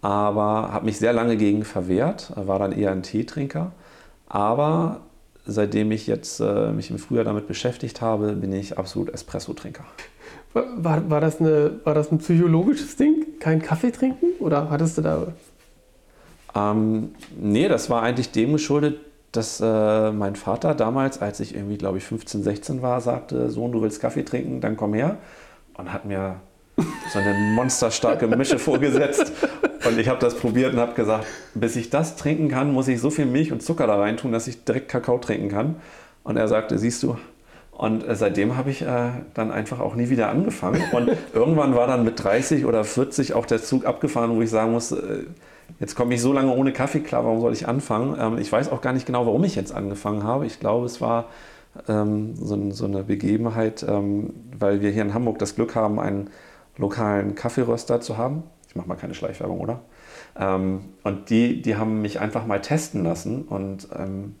[0.00, 3.72] aber habe mich sehr lange gegen verwehrt, war dann eher ein Teetrinker.
[4.26, 5.02] Aber
[5.44, 9.84] seitdem ich jetzt äh, mich im Frühjahr damit beschäftigt habe, bin ich absolut Espresso-Trinker.
[10.54, 13.38] War, war, das eine, war das ein psychologisches Ding?
[13.40, 14.26] Kein Kaffee trinken?
[14.38, 15.28] Oder hattest du da.
[16.54, 19.00] Ähm, nee, das war eigentlich dem geschuldet,
[19.32, 23.72] dass äh, mein Vater damals, als ich irgendwie, glaube ich, 15, 16 war, sagte: Sohn,
[23.72, 25.16] du willst Kaffee trinken, dann komm her.
[25.74, 26.36] Und hat mir
[27.12, 29.32] so eine monsterstarke Mische vorgesetzt.
[29.86, 33.00] Und ich habe das probiert und habe gesagt, bis ich das trinken kann, muss ich
[33.00, 35.76] so viel Milch und Zucker da rein tun, dass ich direkt Kakao trinken kann.
[36.24, 37.16] Und er sagte, siehst du,
[37.72, 40.82] und äh, seitdem habe ich äh, dann einfach auch nie wieder angefangen.
[40.92, 44.72] Und irgendwann war dann mit 30 oder 40 auch der Zug abgefahren, wo ich sagen
[44.72, 45.24] muss, äh,
[45.80, 48.16] jetzt komme ich so lange ohne Kaffee klar, warum soll ich anfangen?
[48.18, 50.46] Ähm, ich weiß auch gar nicht genau, warum ich jetzt angefangen habe.
[50.46, 51.26] Ich glaube, es war
[51.88, 56.30] ähm, so, so, eine Begebenheit, ähm, weil wir hier in Hamburg das Glück haben, einen
[56.76, 58.44] lokalen Kaffeeröster zu haben.
[58.68, 59.80] Ich mache mal keine Schleichwerbung, oder?
[60.38, 64.34] Ähm, und die, die haben mich einfach mal testen lassen und ähm,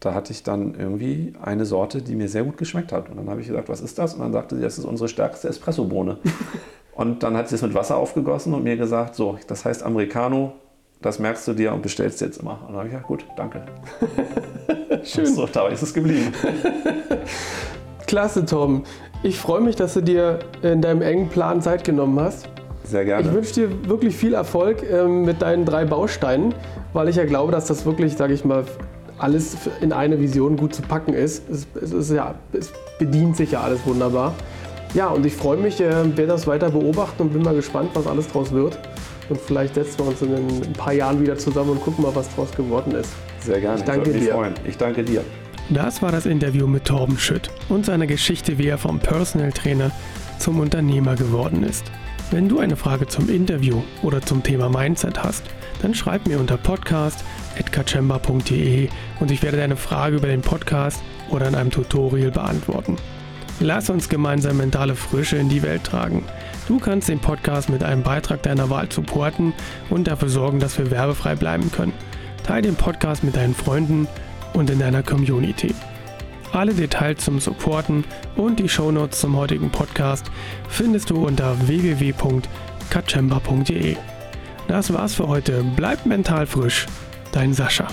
[0.00, 3.08] da hatte ich dann irgendwie eine Sorte, die mir sehr gut geschmeckt hat.
[3.08, 4.14] Und dann habe ich gesagt, was ist das?
[4.14, 6.18] Und dann sagte sie, das ist unsere stärkste Espressobohne.
[6.94, 10.52] und dann hat sie es mit Wasser aufgegossen und mir gesagt, so, das heißt Americano,
[11.00, 12.60] das merkst du dir und bestellst jetzt immer.
[12.62, 13.62] Und dann habe ich gesagt, gut, danke.
[15.04, 15.26] Schön.
[15.26, 16.32] So, dabei ist es geblieben.
[18.06, 18.84] Klasse, Tom.
[19.22, 22.48] Ich freue mich, dass du dir in deinem engen Plan Zeit genommen hast.
[22.84, 23.26] Sehr gerne.
[23.26, 26.54] Ich wünsche dir wirklich viel Erfolg ähm, mit deinen drei Bausteinen,
[26.92, 28.64] weil ich ja glaube, dass das wirklich, sage ich mal,
[29.18, 31.48] alles in eine Vision gut zu packen ist.
[31.48, 34.34] Es, es, ist ja, es bedient sich ja alles wunderbar.
[34.94, 38.06] Ja, und ich freue mich, äh, werde das weiter beobachten und bin mal gespannt, was
[38.06, 38.78] alles draus wird.
[39.28, 42.28] Und vielleicht setzen wir uns in ein paar Jahren wieder zusammen und gucken mal, was
[42.34, 43.10] draus geworden ist.
[43.40, 43.78] Sehr gerne.
[43.78, 44.34] Ich danke ich dir.
[44.34, 44.52] Freuen.
[44.66, 45.24] Ich danke dir.
[45.70, 49.90] Das war das Interview mit Torben Schütt und seiner Geschichte, wie er vom Personal Trainer
[50.38, 51.84] zum Unternehmer geworden ist.
[52.30, 55.44] Wenn du eine Frage zum Interview oder zum Thema Mindset hast,
[55.80, 58.88] dann schreib mir unter podcast.kachemba.de
[59.20, 62.96] und ich werde deine Frage über den Podcast oder in einem Tutorial beantworten.
[63.62, 66.24] Lass uns gemeinsam mentale Frische in die Welt tragen.
[66.66, 69.52] Du kannst den Podcast mit einem Beitrag deiner Wahl supporten
[69.88, 71.92] und dafür sorgen, dass wir werbefrei bleiben können.
[72.44, 74.08] Teile den Podcast mit deinen Freunden
[74.52, 75.72] und in deiner Community.
[76.50, 78.04] Alle Details zum Supporten
[78.34, 80.28] und die Shownotes zum heutigen Podcast
[80.68, 83.96] findest du unter www.kachemba.de.
[84.66, 85.64] Das war's für heute.
[85.76, 86.88] Bleib mental frisch.
[87.30, 87.86] Dein Sascha.